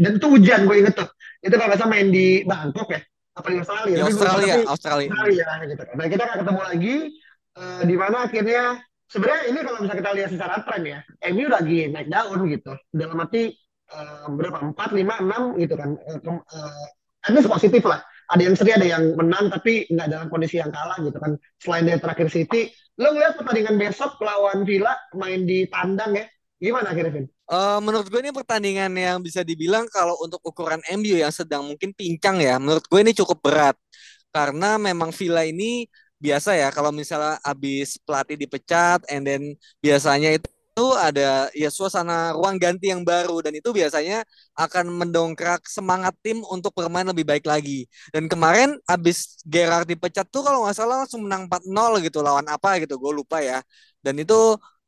dan 0.00 0.16
itu 0.16 0.26
hujan 0.32 0.64
gue 0.64 0.76
inget 0.80 0.96
tuh. 0.96 1.08
Itu 1.44 1.52
kalau 1.60 1.76
nggak 1.76 1.84
main 1.84 2.08
di 2.08 2.40
Bangkok 2.48 2.88
ya, 2.88 3.00
apa 3.36 3.46
di 3.52 3.58
Australia? 3.60 3.94
Di 3.94 4.02
Australia, 4.08 4.54
Australia. 4.64 5.08
Australia 5.12 5.48
gitu. 5.68 5.82
Nah 6.00 6.06
kita 6.08 6.22
akan 6.24 6.36
ketemu 6.40 6.60
lagi 6.64 6.96
uh, 7.60 7.82
di 7.84 7.94
mana 8.00 8.16
akhirnya 8.24 8.62
sebenarnya 9.04 9.42
ini 9.52 9.58
kalau 9.60 9.78
bisa 9.84 9.94
kita 10.00 10.10
lihat 10.16 10.30
secara 10.32 10.54
tren 10.64 10.82
ya, 10.88 10.98
MU 11.28 11.46
lagi 11.52 11.78
naik 11.92 12.08
daun 12.08 12.40
gitu. 12.48 12.72
Dalam 12.88 13.16
arti 13.20 13.52
uh, 13.92 14.26
berapa 14.32 14.58
empat 14.72 14.96
lima 14.96 15.20
enam 15.20 15.60
gitu 15.60 15.76
kan 15.76 15.92
uh, 15.92 16.40
uh, 16.40 17.44
positif 17.52 17.84
lah 17.84 18.00
ada 18.30 18.42
yang 18.42 18.54
seri 18.56 18.70
ada 18.72 18.86
yang 18.86 19.12
menang 19.16 19.52
tapi 19.52 19.84
nggak 19.90 20.08
dalam 20.08 20.26
kondisi 20.32 20.60
yang 20.60 20.72
kalah 20.72 20.96
gitu 21.00 21.18
kan. 21.20 21.36
Selain 21.60 21.84
dari 21.84 22.00
terakhir 22.00 22.28
City 22.32 22.72
lo 22.94 23.10
ngeliat 23.10 23.34
pertandingan 23.34 23.74
besok 23.74 24.16
lawan 24.22 24.62
Villa 24.62 24.94
main 25.18 25.42
di 25.44 25.66
tandang 25.66 26.14
ya? 26.14 26.24
Gimana 26.62 26.94
akhirnya 26.94 27.12
Vin? 27.12 27.26
Uh, 27.44 27.76
menurut 27.84 28.08
gue 28.08 28.20
ini 28.24 28.32
pertandingan 28.32 28.92
yang 28.96 29.18
bisa 29.20 29.44
dibilang 29.44 29.84
kalau 29.92 30.16
untuk 30.24 30.40
ukuran 30.46 30.80
MU 30.96 31.20
yang 31.20 31.28
sedang 31.28 31.66
mungkin 31.66 31.92
pincang 31.92 32.40
ya 32.40 32.56
menurut 32.56 32.86
gue 32.86 33.00
ini 33.02 33.12
cukup 33.12 33.42
berat. 33.42 33.76
Karena 34.34 34.80
memang 34.80 35.14
Villa 35.14 35.46
ini 35.46 35.86
biasa 36.18 36.56
ya 36.56 36.72
kalau 36.72 36.88
misalnya 36.88 37.36
abis 37.44 38.00
pelatih 38.00 38.40
dipecat 38.40 39.04
and 39.12 39.28
then 39.28 39.42
biasanya 39.84 40.40
itu 40.40 40.48
ada 40.82 41.46
ya 41.54 41.70
suasana 41.70 42.34
ruang 42.34 42.58
ganti 42.58 42.90
yang 42.90 43.06
baru 43.06 43.38
dan 43.44 43.54
itu 43.54 43.70
biasanya 43.70 44.26
akan 44.58 44.90
mendongkrak 44.90 45.62
semangat 45.70 46.14
tim 46.18 46.42
untuk 46.50 46.74
bermain 46.74 47.06
lebih 47.06 47.22
baik 47.22 47.46
lagi. 47.46 47.86
Dan 48.10 48.26
kemarin 48.26 48.74
abis 48.90 49.38
Gerard 49.46 49.86
dipecat 49.86 50.26
tuh 50.34 50.42
kalau 50.42 50.66
nggak 50.66 50.74
salah 50.74 51.06
langsung 51.06 51.22
menang 51.22 51.46
4-0 51.46 52.02
gitu 52.02 52.18
lawan 52.26 52.46
apa 52.50 52.82
gitu, 52.82 52.98
gue 52.98 53.12
lupa 53.14 53.38
ya. 53.38 53.62
Dan 54.02 54.18
itu 54.18 54.34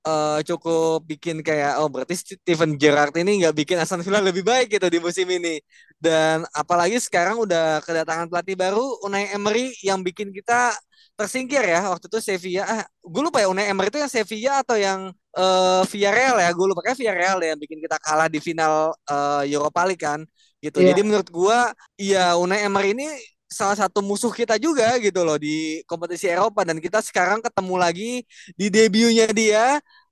uh, 0.07 0.39
cukup 0.43 1.07
bikin 1.07 1.43
kayak 1.47 1.79
oh 1.83 1.87
berarti 1.91 2.15
Steven 2.19 2.75
Gerrard 2.79 3.15
ini 3.19 3.43
nggak 3.43 3.55
bikin 3.55 3.77
Aston 3.83 4.03
Villa 4.07 4.19
lebih 4.23 4.43
baik 4.47 4.75
gitu 4.75 4.87
di 4.91 4.99
musim 5.03 5.27
ini. 5.31 5.63
Dan 5.99 6.43
apalagi 6.51 6.99
sekarang 6.99 7.39
udah 7.43 7.79
kedatangan 7.87 8.27
pelatih 8.31 8.57
baru 8.59 8.83
Unai 9.07 9.31
Emery 9.35 9.75
yang 9.87 10.03
bikin 10.03 10.31
kita 10.35 10.75
tersingkir 11.17 11.65
ya 11.65 11.81
waktu 11.89 12.07
itu 12.13 12.19
Sevilla. 12.21 12.63
Ah, 12.69 12.85
gue 12.85 13.23
lupa 13.25 13.41
ya 13.41 13.49
Unai 13.49 13.73
Emery 13.73 13.89
itu 13.89 13.99
yang 13.99 14.13
Sevilla 14.13 14.53
atau 14.61 14.77
yang 14.77 15.11
uh, 15.33 15.83
Villarreal 15.89 16.37
ya. 16.39 16.51
Gue 16.53 16.67
lupa 16.69 16.81
kayak 16.85 16.99
Villarreal 17.01 17.39
ya 17.41 17.49
yang 17.57 17.61
bikin 17.61 17.81
kita 17.81 17.97
kalah 18.05 18.29
di 18.29 18.39
final 18.39 18.93
uh, 19.09 19.43
Europa 19.49 19.81
League 19.89 20.05
kan. 20.05 20.21
Gitu. 20.61 20.85
Yeah. 20.85 20.93
Jadi 20.93 21.01
menurut 21.03 21.29
gue 21.33 21.59
ya 21.97 22.37
Unai 22.37 22.69
Emery 22.69 22.93
ini 22.93 23.09
salah 23.49 23.79
satu 23.79 24.05
musuh 24.05 24.31
kita 24.35 24.59
juga 24.61 24.99
gitu 25.01 25.23
loh 25.23 25.39
di 25.39 25.81
kompetisi 25.87 26.27
Eropa 26.27 26.67
dan 26.67 26.83
kita 26.83 26.99
sekarang 26.99 27.39
ketemu 27.41 27.75
lagi 27.79 28.13
di 28.59 28.67
debutnya 28.69 29.31
dia 29.31 29.65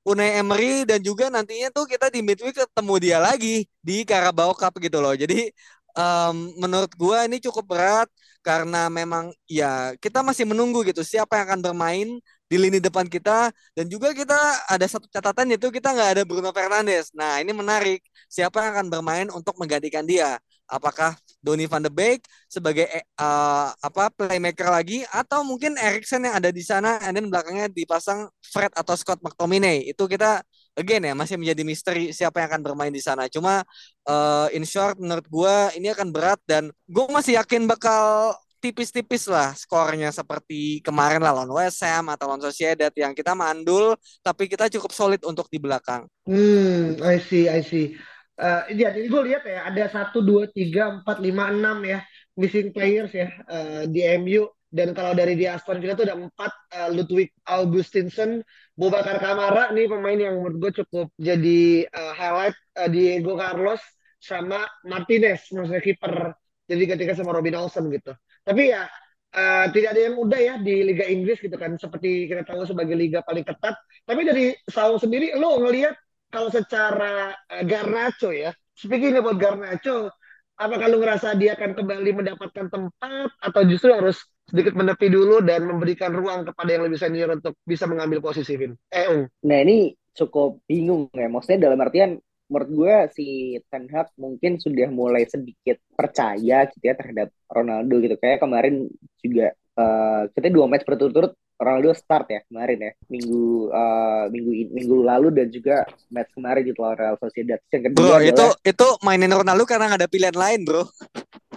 Unai 0.05 0.37
Emery 0.40 0.85
dan 0.85 1.01
juga 1.01 1.33
nantinya 1.33 1.73
tuh 1.73 1.88
kita 1.88 2.12
di 2.12 2.21
midweek 2.21 2.61
ketemu 2.61 2.95
dia 3.01 3.19
lagi 3.21 3.64
di 3.81 4.05
Carabao 4.05 4.53
Cup 4.53 4.77
gitu 4.77 5.01
loh. 5.01 5.17
Jadi 5.17 5.49
um, 5.97 6.53
menurut 6.61 6.93
gua 6.95 7.25
ini 7.25 7.40
cukup 7.40 7.64
berat 7.73 8.09
karena 8.45 8.93
memang 8.93 9.33
ya 9.49 9.97
kita 10.05 10.21
masih 10.21 10.45
menunggu 10.45 10.85
gitu 10.85 11.01
siapa 11.01 11.41
yang 11.41 11.47
akan 11.49 11.61
bermain 11.65 12.09
di 12.45 12.57
lini 12.61 12.77
depan 12.77 13.09
kita 13.09 13.49
dan 13.73 13.87
juga 13.89 14.13
kita 14.13 14.37
ada 14.69 14.87
satu 14.87 15.09
catatan 15.09 15.57
yaitu 15.57 15.73
kita 15.73 15.89
nggak 15.97 16.11
ada 16.21 16.23
Bruno 16.29 16.53
Fernandes. 16.53 17.09
Nah 17.17 17.41
ini 17.41 17.57
menarik 17.57 18.05
siapa 18.29 18.61
yang 18.61 18.71
akan 18.77 18.87
bermain 18.93 19.27
untuk 19.33 19.57
menggantikan 19.57 20.05
dia. 20.05 20.37
Apakah 20.69 21.17
Donny 21.45 21.69
van 21.69 21.85
de 21.85 21.93
Beek 21.93 22.25
sebagai 22.49 22.89
uh, 23.21 23.69
apa 23.81 24.09
playmaker 24.13 24.69
lagi 24.73 25.05
atau 25.13 25.45
mungkin 25.45 25.77
Erikson 25.77 26.25
yang 26.25 26.37
ada 26.41 26.49
di 26.49 26.65
sana 26.65 26.97
dan 27.01 27.25
belakangnya 27.29 27.69
dipasang 27.69 28.29
Fred 28.41 28.73
atau 28.77 28.97
Scott 28.97 29.21
McTominay. 29.25 29.89
Itu 29.89 30.09
kita 30.09 30.41
again 30.75 31.03
ya 31.07 31.15
masih 31.15 31.39
menjadi 31.39 31.63
misteri 31.63 32.05
siapa 32.11 32.43
yang 32.43 32.49
akan 32.55 32.63
bermain 32.63 32.93
di 32.95 33.03
sana. 33.03 33.31
Cuma 33.31 33.63
uh, 34.07 34.49
in 34.51 34.67
short 34.67 34.99
menurut 34.99 35.27
gue 35.27 35.57
ini 35.79 35.91
akan 35.91 36.11
berat 36.11 36.41
dan 36.45 36.71
gue 36.87 37.05
masih 37.11 37.39
yakin 37.39 37.67
bakal 37.67 38.35
tipis-tipis 38.65 39.29
lah 39.29 39.53
skornya 39.53 40.09
seperti 40.09 40.81
kemarin 40.81 41.21
lah 41.21 41.37
lawan 41.37 41.53
West 41.53 41.85
Ham 41.85 42.09
atau 42.09 42.25
lawan 42.33 42.41
Sociedad 42.41 42.89
yang 42.97 43.13
kita 43.13 43.37
mandul 43.37 43.93
tapi 44.25 44.49
kita 44.49 44.73
cukup 44.73 44.91
solid 44.97 45.21
untuk 45.29 45.47
di 45.53 45.61
belakang. 45.61 46.09
Hmm, 46.25 46.97
I 47.05 47.21
see, 47.21 47.45
I 47.45 47.61
see. 47.61 47.93
Uh, 48.35 48.67
ya, 48.73 48.91
jadi 48.91 49.07
gue 49.07 49.23
lihat 49.31 49.43
ya 49.47 49.69
ada 49.69 49.85
satu 49.93 50.19
dua 50.19 50.51
tiga 50.51 50.91
empat 50.91 51.23
lima 51.23 51.55
enam 51.55 51.85
ya 51.87 52.03
missing 52.35 52.75
players 52.75 53.15
ya 53.15 53.31
uh, 53.47 53.87
di 53.87 54.03
MU 54.19 54.51
dan 54.75 54.91
kalau 54.91 55.15
dari 55.15 55.39
di 55.39 55.47
Aston 55.47 55.79
Villa 55.79 55.95
tuh 55.95 56.11
ada 56.11 56.19
empat 56.19 56.51
uh, 56.75 56.91
Ludwig 56.91 57.31
Augustinson, 57.47 58.43
Bobakar 58.75 59.23
Kamara 59.23 59.71
nih 59.71 59.87
pemain 59.87 60.19
yang 60.19 60.43
menurut 60.43 60.59
gue 60.59 60.83
cukup 60.83 61.15
jadi 61.15 61.87
uh, 61.87 62.13
highlight 62.19 62.59
uh, 62.83 62.91
Diego 62.91 63.39
Carlos 63.39 63.79
sama 64.19 64.67
Martinez 64.83 65.47
maksudnya 65.55 65.79
kiper 65.79 66.35
jadi 66.67 66.85
ketika 66.91 67.15
sama 67.15 67.31
Robin 67.31 67.55
Olsen 67.55 67.87
gitu. 67.87 68.19
Tapi 68.43 68.75
ya 68.75 68.91
uh, 69.31 69.71
tidak 69.71 69.95
ada 69.95 70.01
yang 70.11 70.19
mudah 70.19 70.41
ya 70.43 70.55
di 70.59 70.83
Liga 70.83 71.07
Inggris 71.07 71.39
gitu 71.39 71.55
kan 71.55 71.79
seperti 71.79 72.27
kita 72.27 72.43
tahu 72.43 72.67
sebagai 72.67 72.99
liga 72.99 73.23
paling 73.23 73.47
ketat. 73.47 73.79
Tapi 74.03 74.21
dari 74.27 74.59
Saul 74.67 74.99
sendiri 74.99 75.39
lo 75.39 75.63
ngelihat 75.63 75.95
kalau 76.35 76.51
secara 76.51 77.31
uh, 77.31 77.63
Garnacho 77.63 78.35
ya, 78.35 78.51
speaking 78.75 79.15
about 79.15 79.39
Garnacho, 79.39 80.11
apakah 80.59 80.91
lu 80.91 80.99
ngerasa 80.99 81.39
dia 81.39 81.55
akan 81.55 81.79
kembali 81.79 82.11
mendapatkan 82.11 82.67
tempat 82.67 83.31
atau 83.39 83.63
justru 83.71 83.95
harus 83.95 84.19
sedikit 84.45 84.77
menepi 84.77 85.09
dulu 85.09 85.41
dan 85.41 85.65
memberikan 85.65 86.13
ruang 86.13 86.45
kepada 86.45 86.71
yang 86.77 86.85
lebih 86.85 87.01
senior 87.01 87.33
untuk 87.33 87.57
bisa 87.65 87.89
mengambil 87.89 88.21
posisi 88.21 88.55
Vin? 88.55 88.77
Eh, 88.93 89.07
um. 89.09 89.25
Nah 89.47 89.59
ini 89.65 89.97
cukup 90.15 90.63
bingung 90.69 91.11
ya, 91.11 91.27
maksudnya 91.27 91.69
dalam 91.71 91.81
artian 91.83 92.21
menurut 92.45 92.71
gue 92.71 92.95
si 93.17 93.27
Ten 93.73 93.89
Hag 93.89 94.13
mungkin 94.21 94.61
sudah 94.61 94.93
mulai 94.93 95.25
sedikit 95.25 95.81
percaya 95.97 96.69
gitu 96.69 96.85
ya 96.85 96.95
terhadap 96.95 97.33
Ronaldo 97.49 98.05
gitu 98.05 98.21
kayak 98.21 98.45
kemarin 98.45 98.93
juga 99.25 99.57
uh, 99.81 100.29
kita 100.29 100.53
dua 100.53 100.69
match 100.69 100.85
berturut-turut 100.85 101.33
Ronaldo 101.55 101.97
start 101.97 102.27
ya 102.29 102.41
kemarin 102.51 102.79
ya 102.83 102.93
minggu 103.09 103.71
uh, 103.71 104.27
minggu 104.29 104.75
minggu 104.75 104.97
lalu 105.07 105.29
dan 105.33 105.49
juga 105.49 105.89
match 106.11 106.31
kemarin 106.35 106.63
di 106.67 106.73
lawan 106.75 106.99
Real 106.99 107.17
Sociedad. 107.17 107.59
Yang 107.71 107.83
kedua 107.91 107.97
bro 107.97 108.11
adalah, 108.19 108.27
itu 108.29 108.47
itu 108.67 108.87
mainin 109.07 109.33
Ronaldo 109.33 109.65
karena 109.65 109.85
nggak 109.89 110.01
ada 110.05 110.11
pilihan 110.11 110.37
lain 110.37 110.61
bro. 110.67 110.85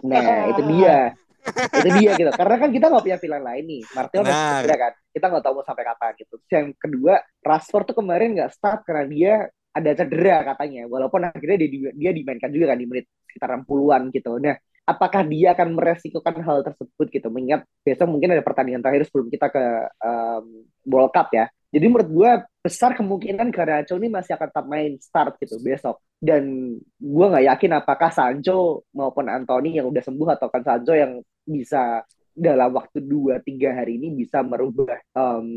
Nah 0.05 0.53
itu 0.53 0.61
dia 0.77 1.17
itu 1.47 1.89
dia 2.01 2.11
gitu. 2.15 2.31
Karena 2.33 2.55
kan 2.59 2.69
kita 2.69 2.85
nggak 2.91 3.03
punya 3.03 3.17
pilihan 3.19 3.43
lain 3.43 3.63
nih. 3.65 3.81
Martial 3.95 4.21
nah. 4.23 4.31
masih 4.31 4.77
kan. 4.77 4.93
Kita 5.13 5.25
nggak 5.31 5.43
tahu 5.43 5.53
mau 5.57 5.65
sampai 5.65 5.83
kapan 5.85 6.11
gitu. 6.19 6.35
Yang 6.51 6.67
kedua 6.77 7.13
Rashford 7.43 7.85
tuh 7.89 7.95
kemarin 7.97 8.29
nggak 8.37 8.51
start 8.53 8.79
karena 8.83 9.05
dia 9.07 9.33
ada 9.73 9.91
cedera 9.93 10.37
katanya. 10.53 10.81
Walaupun 10.89 11.19
akhirnya 11.27 11.57
dia 11.59 11.69
dia 11.93 12.11
dimainkan 12.11 12.49
juga 12.51 12.73
kan 12.73 12.77
di 12.77 12.85
menit 12.85 13.05
sekitar 13.29 13.49
60-an 13.63 14.01
gitu. 14.13 14.31
Nah 14.39 14.55
apakah 14.87 15.21
dia 15.27 15.51
akan 15.51 15.67
meresikokan 15.75 16.39
hal 16.41 16.63
tersebut 16.63 17.07
gitu? 17.11 17.27
Mengingat 17.27 17.67
besok 17.83 18.07
mungkin 18.07 18.31
ada 18.31 18.41
pertandingan 18.41 18.79
terakhir 18.79 19.07
sebelum 19.11 19.27
kita 19.27 19.51
ke 19.51 19.63
um, 19.99 20.45
World 20.87 21.11
Cup 21.11 21.27
ya. 21.35 21.51
Jadi 21.67 21.85
menurut 21.91 22.07
gue 22.07 22.31
besar 22.67 22.91
kemungkinan 22.99 23.47
Garnacho 23.55 23.95
ini 23.95 24.11
masih 24.11 24.35
akan 24.35 24.47
tetap 24.51 24.65
main 24.67 24.99
start 24.99 25.39
gitu 25.39 25.55
besok. 25.63 26.03
Dan 26.19 26.75
gue 26.99 27.25
nggak 27.31 27.47
yakin 27.55 27.71
apakah 27.79 28.11
Sancho 28.11 28.83
maupun 28.91 29.31
Anthony 29.31 29.79
yang 29.79 29.87
udah 29.87 30.03
sembuh 30.03 30.29
atau 30.35 30.51
kan 30.51 30.67
Sancho 30.67 30.91
yang 30.91 31.23
bisa 31.47 32.03
dalam 32.35 32.75
waktu 32.75 32.99
dua 33.01 33.39
tiga 33.39 33.71
hari 33.73 33.97
ini 33.97 34.13
bisa 34.13 34.43
merubah 34.43 34.99
um, 35.15 35.47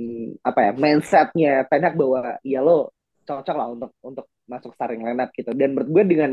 apa 0.40 0.70
ya 0.70 0.72
mindsetnya 0.78 1.68
Ten 1.68 1.92
bahwa 1.92 2.40
ya 2.40 2.62
lo 2.62 2.94
cocok 3.26 3.56
lah 3.58 3.68
untuk 3.68 3.90
untuk 4.06 4.26
masuk 4.46 4.70
starting 4.78 5.02
lineup 5.02 5.34
gitu. 5.34 5.50
Dan 5.50 5.74
menurut 5.74 5.90
gue 5.90 6.04
dengan 6.06 6.32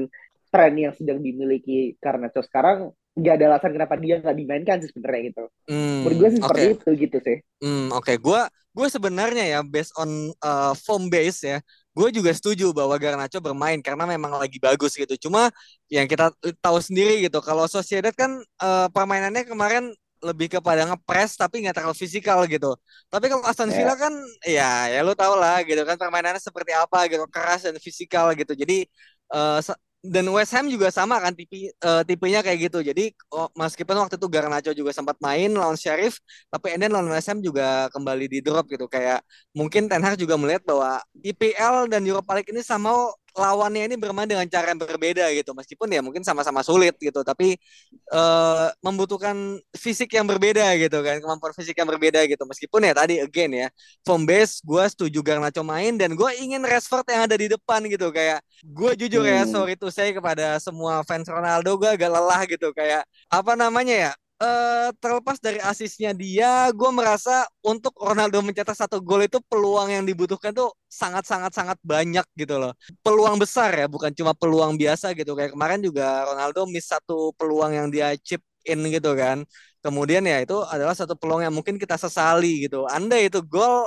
tren 0.54 0.74
yang 0.78 0.94
sedang 0.94 1.20
dimiliki 1.20 1.98
Garnacho 1.98 2.46
sekarang 2.46 2.94
nggak 3.18 3.34
ada 3.42 3.46
alasan 3.50 3.72
kenapa 3.74 3.98
dia 3.98 4.22
nggak 4.22 4.38
dimainkan 4.38 4.78
sih 4.86 4.90
sebenarnya 4.94 5.22
gitu. 5.34 5.44
Hmm, 5.66 6.06
Menurut 6.06 6.18
gue 6.22 6.30
sih 6.30 6.40
seperti 6.40 6.62
okay. 6.62 6.76
itu 6.78 6.90
gitu 7.02 7.18
sih. 7.26 7.38
Hmm, 7.58 7.88
Oke, 7.90 8.14
okay. 8.14 8.16
gue 8.22 8.42
gue 8.78 8.88
sebenarnya 8.94 9.46
ya 9.58 9.60
based 9.66 9.90
on 9.98 10.30
uh, 10.46 10.78
form 10.78 11.10
base 11.10 11.42
ya, 11.42 11.58
gue 11.98 12.08
juga 12.14 12.30
setuju 12.30 12.70
bahwa 12.78 12.94
Garnacho 13.02 13.42
bermain 13.42 13.82
karena 13.82 14.06
memang 14.06 14.38
lagi 14.38 14.62
bagus 14.62 14.94
gitu. 14.94 15.18
Cuma 15.18 15.50
yang 15.90 16.06
kita 16.06 16.30
tahu 16.62 16.78
sendiri 16.78 17.26
gitu, 17.26 17.42
kalau 17.42 17.66
Sociedad 17.66 18.14
kan 18.14 18.38
uh, 18.62 18.86
permainannya 18.94 19.50
kemarin 19.50 19.90
lebih 20.18 20.50
kepada 20.50 20.82
ngepres 20.90 21.38
tapi 21.38 21.66
nggak 21.66 21.78
terlalu 21.78 21.98
fisikal 21.98 22.42
gitu. 22.50 22.74
Tapi 23.10 23.26
kalau 23.30 23.46
Aston 23.46 23.70
Villa 23.70 23.94
yeah. 23.94 23.98
kan 23.98 24.14
ya 24.46 24.72
ya 24.94 25.00
lu 25.06 25.14
tau 25.14 25.38
lah 25.38 25.62
gitu 25.62 25.82
kan 25.86 25.94
permainannya 25.98 26.42
seperti 26.42 26.74
apa 26.74 27.06
gitu 27.10 27.26
keras 27.30 27.66
dan 27.66 27.78
fisikal 27.78 28.34
gitu. 28.34 28.54
Jadi 28.58 28.90
uh, 29.34 29.62
dan 30.06 30.26
West 30.30 30.54
Ham 30.54 30.70
juga 30.70 30.94
sama 30.94 31.18
kan 31.18 31.34
tipe 31.34 31.74
uh, 31.82 32.02
tipenya 32.06 32.46
kayak 32.46 32.70
gitu. 32.70 32.80
Jadi 32.86 33.12
oh, 33.34 33.50
meskipun 33.58 33.98
waktu 33.98 34.16
itu 34.16 34.28
Garnacho 34.30 34.72
juga 34.72 34.94
sempat 34.94 35.18
main 35.20 35.50
lawan 35.52 35.76
Sheriff, 35.76 36.22
tapi 36.54 36.74
Enden 36.78 36.94
lawan 36.94 37.10
West 37.10 37.28
Ham 37.34 37.42
juga 37.42 37.90
kembali 37.92 38.26
di 38.30 38.40
drop 38.46 38.70
gitu. 38.70 38.86
Kayak 38.86 39.26
mungkin 39.58 39.90
Ten 39.90 40.02
Hag 40.06 40.16
juga 40.22 40.38
melihat 40.38 40.64
bahwa 40.64 41.02
IPL 41.22 41.90
dan 41.92 42.02
Europa 42.06 42.32
League 42.38 42.52
ini 42.54 42.62
sama 42.62 42.94
lawannya 43.38 43.88
ini 43.88 43.96
bermain 43.96 44.26
dengan 44.26 44.44
cara 44.50 44.74
yang 44.74 44.82
berbeda 44.82 45.30
gitu. 45.38 45.54
Meskipun 45.54 45.88
ya 45.94 46.02
mungkin 46.02 46.26
sama-sama 46.26 46.66
sulit 46.66 46.98
gitu 46.98 47.22
tapi 47.22 47.56
uh, 48.12 48.74
membutuhkan 48.82 49.62
fisik 49.78 50.18
yang 50.18 50.26
berbeda 50.26 50.66
gitu 50.82 51.00
kan 51.06 51.22
kemampuan 51.22 51.54
fisik 51.54 51.78
yang 51.78 51.88
berbeda 51.88 52.26
gitu. 52.26 52.44
Meskipun 52.50 52.84
ya 52.84 52.94
tadi 52.98 53.22
again 53.22 53.52
ya 53.54 53.68
form 54.02 54.26
base 54.26 54.60
gue 54.66 54.84
setuju 54.90 55.20
Garnacho 55.22 55.62
main 55.62 55.96
dan 55.96 56.18
gue 56.18 56.30
ingin 56.42 56.66
Rashford 56.66 57.06
yang 57.14 57.30
ada 57.30 57.38
di 57.38 57.48
depan 57.48 57.86
gitu. 57.86 58.10
Kayak 58.10 58.42
gue 58.66 58.92
jujur 58.98 59.24
ya, 59.24 59.46
hmm. 59.46 59.48
ya 59.48 59.54
sorry 59.54 59.74
tuh 59.78 59.94
saya 59.94 60.12
kepada 60.12 60.58
semua 60.58 61.06
fans 61.06 61.30
Ronaldo 61.30 61.78
gue 61.78 61.90
agak 61.94 62.10
lelah 62.10 62.42
gitu. 62.50 62.74
Kayak 62.74 63.06
apa 63.30 63.54
namanya 63.54 63.96
ya 63.96 64.12
uh, 64.42 64.90
terlepas 65.02 65.38
dari 65.42 65.60
asisnya 65.62 66.14
dia, 66.14 66.70
gue 66.74 66.90
merasa 66.94 67.46
untuk 67.66 67.94
Ronaldo 67.98 68.42
mencetak 68.42 68.78
satu 68.78 69.02
gol 69.02 69.26
itu 69.26 69.42
peluang 69.50 69.90
yang 69.92 70.04
dibutuhkan 70.06 70.54
tuh 70.54 70.74
sangat-sangat 70.90 71.52
sangat 71.54 71.78
banyak 71.84 72.26
gitu 72.38 72.58
loh. 72.62 72.74
Peluang 73.02 73.38
besar 73.42 73.74
ya, 73.74 73.86
bukan 73.90 74.14
cuma 74.14 74.34
peluang 74.38 74.78
biasa 74.78 75.14
gitu. 75.18 75.34
Kayak 75.38 75.54
kemarin 75.58 75.80
juga 75.82 76.26
Ronaldo 76.30 76.66
miss 76.70 76.90
satu 76.90 77.34
peluang 77.38 77.74
yang 77.74 77.88
dia 77.90 78.14
chip 78.22 78.42
in 78.66 78.82
gitu 78.90 79.14
kan. 79.18 79.44
Kemudian 79.82 80.26
ya 80.26 80.42
itu 80.44 80.58
adalah 80.68 80.94
satu 80.98 81.14
peluang 81.18 81.46
yang 81.46 81.54
mungkin 81.54 81.78
kita 81.82 81.96
sesali 81.98 82.68
gitu. 82.68 82.86
Anda 82.90 83.18
itu 83.22 83.42
gol 83.46 83.86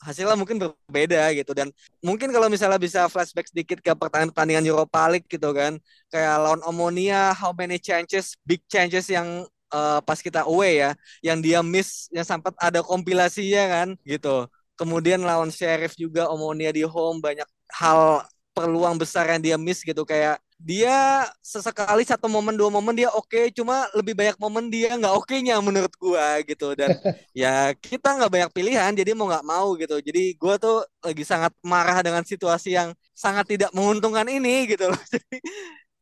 hasilnya 0.00 0.32
mungkin 0.32 0.56
berbeda 0.56 1.28
gitu 1.36 1.52
dan 1.52 1.68
mungkin 2.00 2.32
kalau 2.32 2.48
misalnya 2.48 2.80
bisa 2.80 3.04
flashback 3.12 3.52
sedikit 3.52 3.84
ke 3.84 3.92
pertandingan-pertandingan 3.92 4.64
Europa 4.64 5.12
League 5.12 5.28
gitu 5.28 5.52
kan 5.52 5.76
kayak 6.08 6.40
lawan 6.40 6.64
Omonia 6.64 7.36
how 7.36 7.52
many 7.52 7.76
chances 7.76 8.32
big 8.48 8.64
chances 8.64 9.12
yang 9.12 9.44
uh, 9.72 9.98
pas 10.04 10.18
kita 10.20 10.44
away 10.46 10.82
ya, 10.82 10.90
yang 11.24 11.38
dia 11.42 11.58
miss, 11.64 12.06
yang 12.14 12.26
sempat 12.26 12.54
ada 12.60 12.82
kompilasinya 12.84 13.64
kan, 13.70 13.88
gitu. 14.04 14.46
Kemudian 14.78 15.20
lawan 15.22 15.52
Sheriff 15.52 15.92
juga 15.98 16.28
Omonia 16.32 16.72
di 16.72 16.82
home 16.86 17.20
banyak 17.20 17.44
hal 17.76 18.24
peluang 18.56 18.96
besar 18.98 19.28
yang 19.30 19.42
dia 19.42 19.56
miss 19.60 19.84
gitu. 19.84 20.02
Kayak 20.08 20.40
dia 20.60 21.24
sesekali 21.40 22.04
satu 22.04 22.28
momen 22.28 22.52
dua 22.52 22.68
momen 22.68 22.92
dia 22.92 23.08
oke 23.08 23.32
okay, 23.32 23.48
cuma 23.48 23.88
lebih 23.96 24.12
banyak 24.12 24.36
momen 24.36 24.68
dia 24.68 24.92
nggak 24.92 25.16
oke 25.16 25.32
nya 25.40 25.56
menurut 25.64 25.92
gua 25.96 26.40
gitu. 26.44 26.76
Dan 26.76 26.92
ya 27.36 27.72
kita 27.76 28.20
nggak 28.20 28.30
banyak 28.32 28.50
pilihan 28.52 28.92
jadi 28.92 29.16
mau 29.16 29.28
nggak 29.28 29.46
mau 29.46 29.72
gitu. 29.80 29.96
Jadi 30.04 30.36
gua 30.36 30.60
tuh 30.60 30.84
lagi 31.00 31.24
sangat 31.24 31.52
marah 31.64 32.04
dengan 32.04 32.24
situasi 32.24 32.76
yang 32.76 32.92
sangat 33.16 33.48
tidak 33.56 33.70
menguntungkan 33.72 34.28
ini 34.28 34.68
gitu 34.68 34.88
loh. 34.92 35.00
Jadi 35.12 35.40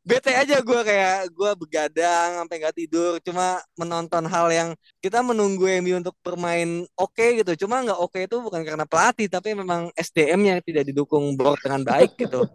bete 0.09 0.33
aja 0.33 0.65
gue 0.65 0.81
kayak 0.89 1.29
gue 1.37 1.51
begadang 1.61 2.41
sampai 2.41 2.57
nggak 2.65 2.77
tidur 2.81 3.21
cuma 3.21 3.61
menonton 3.77 4.25
hal 4.25 4.49
yang 4.49 4.73
kita 5.05 5.21
menunggu 5.21 5.69
MU 5.85 6.01
untuk 6.01 6.17
bermain 6.25 6.89
oke 6.97 7.13
okay 7.13 7.45
gitu 7.45 7.69
cuma 7.69 7.85
nggak 7.85 8.01
oke 8.01 8.17
okay 8.17 8.25
itu 8.25 8.41
bukan 8.41 8.65
karena 8.65 8.89
pelatih 8.89 9.29
tapi 9.29 9.53
memang 9.53 9.93
SDM 9.93 10.41
yang 10.41 10.59
tidak 10.65 10.89
didukung 10.89 11.37
board 11.37 11.61
dengan 11.61 11.85
baik 11.85 12.17
gitu 12.17 12.49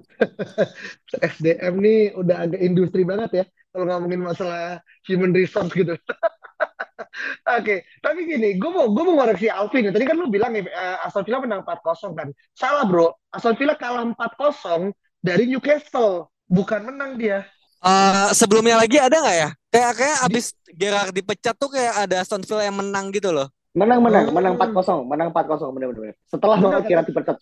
SDM 1.38 1.78
nih 1.78 2.18
udah 2.18 2.50
agak 2.50 2.62
industri 2.66 3.06
banget 3.06 3.30
ya 3.32 3.46
kalau 3.70 3.86
ngomongin 3.86 4.26
masalah 4.26 4.82
human 5.06 5.30
resource 5.30 5.70
gitu 5.78 5.94
Oke, 7.14 7.62
okay. 7.62 7.80
tapi 8.02 8.26
gini, 8.26 8.58
gue 8.58 8.70
mau 8.74 8.90
gue 8.90 9.04
mau 9.06 9.22
ngoreksi 9.22 9.46
Alvin. 9.46 9.94
Tadi 9.94 10.02
kan 10.02 10.18
lu 10.18 10.34
bilang 10.34 10.58
uh, 10.58 11.06
Aston 11.06 11.22
Villa 11.22 11.46
menang 11.46 11.62
4-0 11.62 12.18
kan. 12.18 12.28
Salah 12.58 12.90
bro, 12.90 13.14
Aston 13.30 13.54
Villa 13.54 13.78
kalah 13.78 14.02
4-0 14.02 14.90
dari 15.22 15.46
Newcastle 15.46 16.33
bukan 16.54 16.82
menang 16.86 17.18
dia. 17.18 17.50
Uh, 17.84 18.32
sebelumnya 18.32 18.80
lagi 18.80 18.96
ada 19.02 19.18
nggak 19.18 19.38
ya? 19.42 19.50
Kayak 19.74 19.92
kayak 19.98 20.18
abis 20.30 20.46
Gerard 20.72 21.12
dipecat 21.12 21.56
tuh 21.58 21.74
kayak 21.74 22.08
ada 22.08 22.22
Aston 22.22 22.46
Villa 22.46 22.64
yang 22.64 22.78
menang 22.78 23.10
gitu 23.12 23.34
loh. 23.34 23.50
Menang 23.74 24.06
menang, 24.06 24.30
oh. 24.30 24.34
menang 24.38 24.54
4-0, 24.56 25.10
menang 25.10 25.30
4-0 25.34 25.74
benar-benar. 25.74 26.14
Setelah 26.30 26.58
Benar, 26.62 26.86
Gerard 26.86 27.08
dipecat 27.10 27.38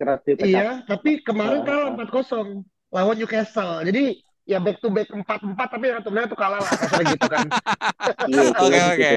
Gerard 0.00 0.20
dipecat. 0.24 0.48
Iya, 0.48 0.68
tapi 0.88 1.20
kemarin 1.20 1.60
kalah 1.62 1.92
4-0 1.92 2.64
lawan 2.90 3.14
Newcastle. 3.20 3.84
Jadi 3.84 4.24
ya 4.46 4.58
back 4.62 4.78
to 4.80 4.88
back 4.88 5.10
4-4 5.10 5.26
tapi 5.58 5.84
yang 5.90 6.00
sebenarnya 6.00 6.28
tuh 6.30 6.38
kalah 6.38 6.58
lah 6.62 6.70
kasar 6.70 7.02
gitu 7.04 7.26
kan. 7.28 7.46
Iya, 8.26 8.42
oke 8.54 8.80
oke. 8.94 9.10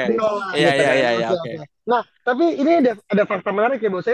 Iya 0.57 0.71
iya 0.73 0.91
iya 0.93 1.09
iya 1.17 1.27
oke. 1.33 1.51
Nah, 1.85 2.01
tapi 2.21 2.45
ini 2.57 2.81
ada 2.85 2.93
ada 3.09 3.23
fakta 3.25 3.49
menarik 3.49 3.81
ya, 3.81 3.89
Bos. 3.89 4.09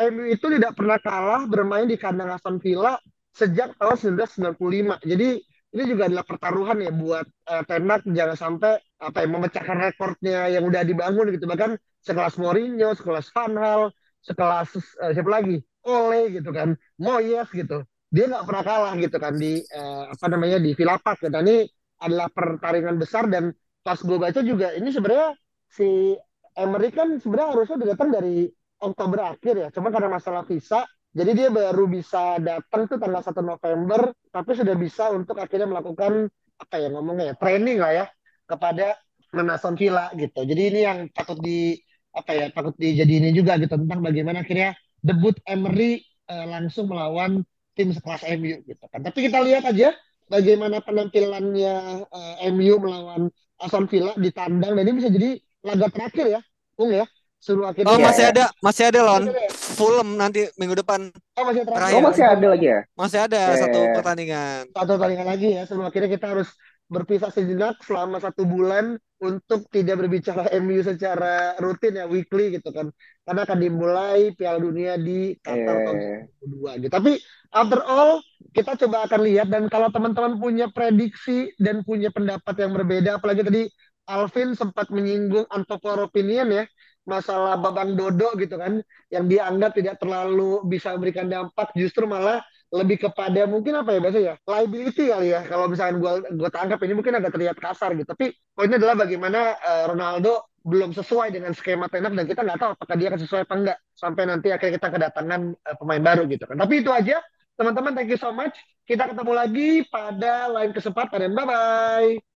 MU 0.00 0.24
itu 0.26 0.46
tidak 0.48 0.72
pernah 0.74 0.96
kalah 1.02 1.44
bermain 1.44 1.84
di 1.84 1.98
kandang 1.98 2.32
Aston 2.32 2.56
Villa 2.62 2.96
sejak 3.34 3.74
tahun 3.78 3.96
1995. 4.18 5.00
Jadi 5.06 5.28
ini 5.70 5.82
juga 5.86 6.10
adalah 6.10 6.26
pertaruhan 6.26 6.82
ya 6.82 6.90
buat 6.90 7.26
uh, 7.46 7.62
Ten 7.62 7.86
Hag 7.86 8.02
jangan 8.10 8.36
sampai 8.36 8.82
apa 8.98 9.18
ya 9.22 9.28
memecahkan 9.30 9.76
rekornya 9.78 10.50
yang 10.50 10.66
udah 10.66 10.82
dibangun 10.82 11.30
gitu 11.30 11.46
bahkan 11.46 11.78
sekelas 12.02 12.34
Mourinho, 12.42 12.90
sekelas 12.98 13.30
Van 13.30 13.54
Hal, 13.54 13.82
sekelas 14.26 14.68
uh, 14.98 15.12
siapa 15.14 15.30
lagi 15.30 15.62
Ole 15.86 16.34
gitu 16.34 16.50
kan, 16.50 16.74
Moyes 16.98 17.48
gitu. 17.54 17.86
Dia 18.10 18.26
nggak 18.26 18.44
pernah 18.44 18.64
kalah 18.66 18.92
gitu 18.98 19.16
kan 19.22 19.38
di 19.38 19.62
uh, 19.70 20.10
apa 20.10 20.26
namanya 20.26 20.58
di 20.58 20.74
Villa 20.74 20.98
Park. 20.98 21.22
Dan 21.30 21.46
ini 21.46 21.64
adalah 22.02 22.28
pertarungan 22.28 22.98
besar 22.98 23.30
dan 23.30 23.54
pas 23.80 23.96
gue 23.96 24.18
baca 24.18 24.40
juga 24.42 24.74
ini 24.76 24.90
sebenarnya 24.92 25.38
si 25.70 26.18
Emery 26.58 26.90
kan 26.90 27.16
sebenarnya 27.16 27.48
harusnya 27.54 27.76
datang 27.94 28.10
dari 28.10 28.50
Oktober 28.82 29.38
akhir 29.38 29.54
ya. 29.54 29.68
Cuma 29.70 29.94
karena 29.94 30.10
masalah 30.10 30.42
visa 30.44 30.82
jadi 31.10 31.30
dia 31.34 31.48
baru 31.50 31.90
bisa 31.90 32.38
datang 32.38 32.86
tuh 32.86 32.98
tanggal 33.02 33.18
1 33.18 33.42
November, 33.42 34.14
tapi 34.30 34.50
sudah 34.54 34.78
bisa 34.78 35.10
untuk 35.10 35.42
akhirnya 35.42 35.66
melakukan 35.66 36.30
apa 36.54 36.74
ya 36.78 36.86
ngomongnya 36.94 37.34
ya, 37.34 37.34
training 37.34 37.78
lah 37.82 37.92
ya 37.92 38.06
kepada 38.46 38.94
Aston 39.34 39.74
Villa 39.74 40.14
gitu. 40.14 40.46
Jadi 40.46 40.62
ini 40.70 40.80
yang 40.86 40.98
patut 41.10 41.42
di 41.42 41.74
apa 42.14 42.30
ya 42.34 42.46
patut 42.54 42.74
dijadi 42.78 43.22
ini 43.22 43.30
juga 43.34 43.58
gitu 43.58 43.74
tentang 43.74 44.02
bagaimana 44.02 44.42
akhirnya 44.42 44.74
debut 45.02 45.34
Emery 45.46 46.02
uh, 46.30 46.46
langsung 46.46 46.90
melawan 46.90 47.42
tim 47.74 47.90
sekelas 47.90 48.22
MU 48.38 48.62
gitu 48.62 48.84
kan. 48.86 49.02
Tapi 49.02 49.18
kita 49.26 49.42
lihat 49.42 49.66
aja 49.66 49.90
bagaimana 50.30 50.78
penampilannya 50.78 52.06
uh, 52.06 52.34
eh, 52.38 52.54
MU 52.54 52.78
melawan 52.78 53.34
Aston 53.58 53.90
Villa 53.90 54.14
di 54.14 54.30
tandang 54.30 54.78
dan 54.78 54.86
ini 54.86 54.94
bisa 55.02 55.10
jadi 55.10 55.42
laga 55.66 55.90
terakhir 55.90 56.38
ya, 56.38 56.40
Bung 56.78 56.94
ya 56.94 57.02
suruh 57.40 57.72
akhirnya 57.72 57.88
oh 57.88 57.98
masih 57.98 58.24
ada. 58.28 58.44
masih 58.60 58.84
ada 58.92 59.00
lon. 59.00 59.24
Fulham 59.50 60.08
nanti 60.20 60.44
minggu 60.60 60.76
depan. 60.76 61.08
Oh 61.40 61.44
masih 61.48 61.64
ada. 61.64 61.88
Oh 61.96 62.04
masih 62.04 62.24
ada 62.28 62.46
lagi 62.52 62.66
ya? 62.68 62.80
Masih 62.92 63.18
ada 63.24 63.40
yeah. 63.40 63.60
satu 63.64 63.80
pertandingan. 63.96 64.62
Satu 64.76 64.90
pertandingan 65.00 65.28
lagi 65.32 65.48
ya 65.56 65.62
sebelum 65.64 65.88
akhirnya 65.88 66.10
kita 66.12 66.26
harus 66.36 66.48
berpisah 66.90 67.30
sejenak 67.32 67.80
selama 67.80 68.20
satu 68.20 68.44
bulan 68.44 69.00
untuk 69.24 69.64
tidak 69.72 70.04
berbicara 70.04 70.52
MU 70.60 70.84
secara 70.84 71.56
rutin 71.64 71.96
ya 71.96 72.04
weekly 72.04 72.60
gitu 72.60 72.68
kan. 72.76 72.92
Karena 73.24 73.40
akan 73.48 73.58
dimulai 73.58 74.36
Piala 74.36 74.60
Dunia 74.60 75.00
di 75.00 75.32
Qatar 75.40 75.64
yeah. 75.64 75.84
tahun 75.88 75.96
2022 76.44 76.82
gitu. 76.84 76.92
Tapi 76.92 77.12
after 77.56 77.80
all 77.88 78.20
kita 78.52 78.76
coba 78.84 79.08
akan 79.08 79.20
lihat. 79.24 79.48
Dan 79.48 79.72
kalau 79.72 79.88
teman-teman 79.88 80.36
punya 80.36 80.68
prediksi 80.68 81.56
dan 81.56 81.88
punya 81.88 82.12
pendapat 82.12 82.52
yang 82.60 82.76
berbeda 82.76 83.16
apalagi 83.16 83.48
tadi 83.48 83.64
Alvin 84.10 84.58
sempat 84.58 84.90
menyinggung 84.90 85.46
unpopular 85.48 86.04
opinion 86.04 86.50
ya 86.50 86.64
masalah 87.10 87.58
babang 87.58 87.98
dodo 87.98 88.30
gitu 88.38 88.54
kan 88.54 88.78
yang 89.10 89.26
dianggap 89.26 89.74
tidak 89.74 89.98
terlalu 89.98 90.62
bisa 90.70 90.94
memberikan 90.94 91.26
dampak 91.26 91.74
justru 91.74 92.06
malah 92.06 92.38
lebih 92.70 93.10
kepada 93.10 93.50
mungkin 93.50 93.82
apa 93.82 93.90
ya 93.90 94.00
bahasa 94.00 94.20
ya 94.22 94.34
liability 94.46 95.10
kali 95.10 95.34
ya. 95.34 95.42
Kalau 95.42 95.66
misalkan 95.66 95.98
gue 95.98 96.12
gue 96.38 96.50
tangkap 96.54 96.78
ini 96.86 96.94
mungkin 96.94 97.18
agak 97.18 97.34
terlihat 97.34 97.58
kasar 97.58 97.98
gitu. 97.98 98.06
Tapi 98.06 98.30
poinnya 98.54 98.78
adalah 98.78 98.94
bagaimana 98.94 99.58
uh, 99.58 99.84
Ronaldo 99.90 100.46
belum 100.62 100.94
sesuai 100.94 101.34
dengan 101.34 101.50
skema 101.56 101.90
tenak 101.90 102.14
dan 102.14 102.24
kita 102.30 102.46
nggak 102.46 102.58
tahu 102.62 102.70
apakah 102.78 102.94
dia 102.94 103.08
akan 103.10 103.20
sesuai 103.26 103.42
apa 103.48 103.54
enggak 103.56 103.78
sampai 103.96 104.22
nanti 104.28 104.48
akhirnya 104.54 104.74
kita 104.78 104.88
kedatangan 104.92 105.40
uh, 105.50 105.76
pemain 105.82 106.02
baru 106.02 106.22
gitu 106.30 106.46
kan. 106.46 106.56
Tapi 106.56 106.74
itu 106.86 106.90
aja. 106.94 107.18
Teman-teman 107.58 107.92
thank 107.92 108.08
you 108.08 108.16
so 108.16 108.30
much. 108.30 108.54
Kita 108.86 109.10
ketemu 109.10 109.32
lagi 109.36 109.84
pada 109.90 110.48
lain 110.48 110.70
kesempatan. 110.70 111.34
Bye 111.34 111.44
bye 111.44 112.22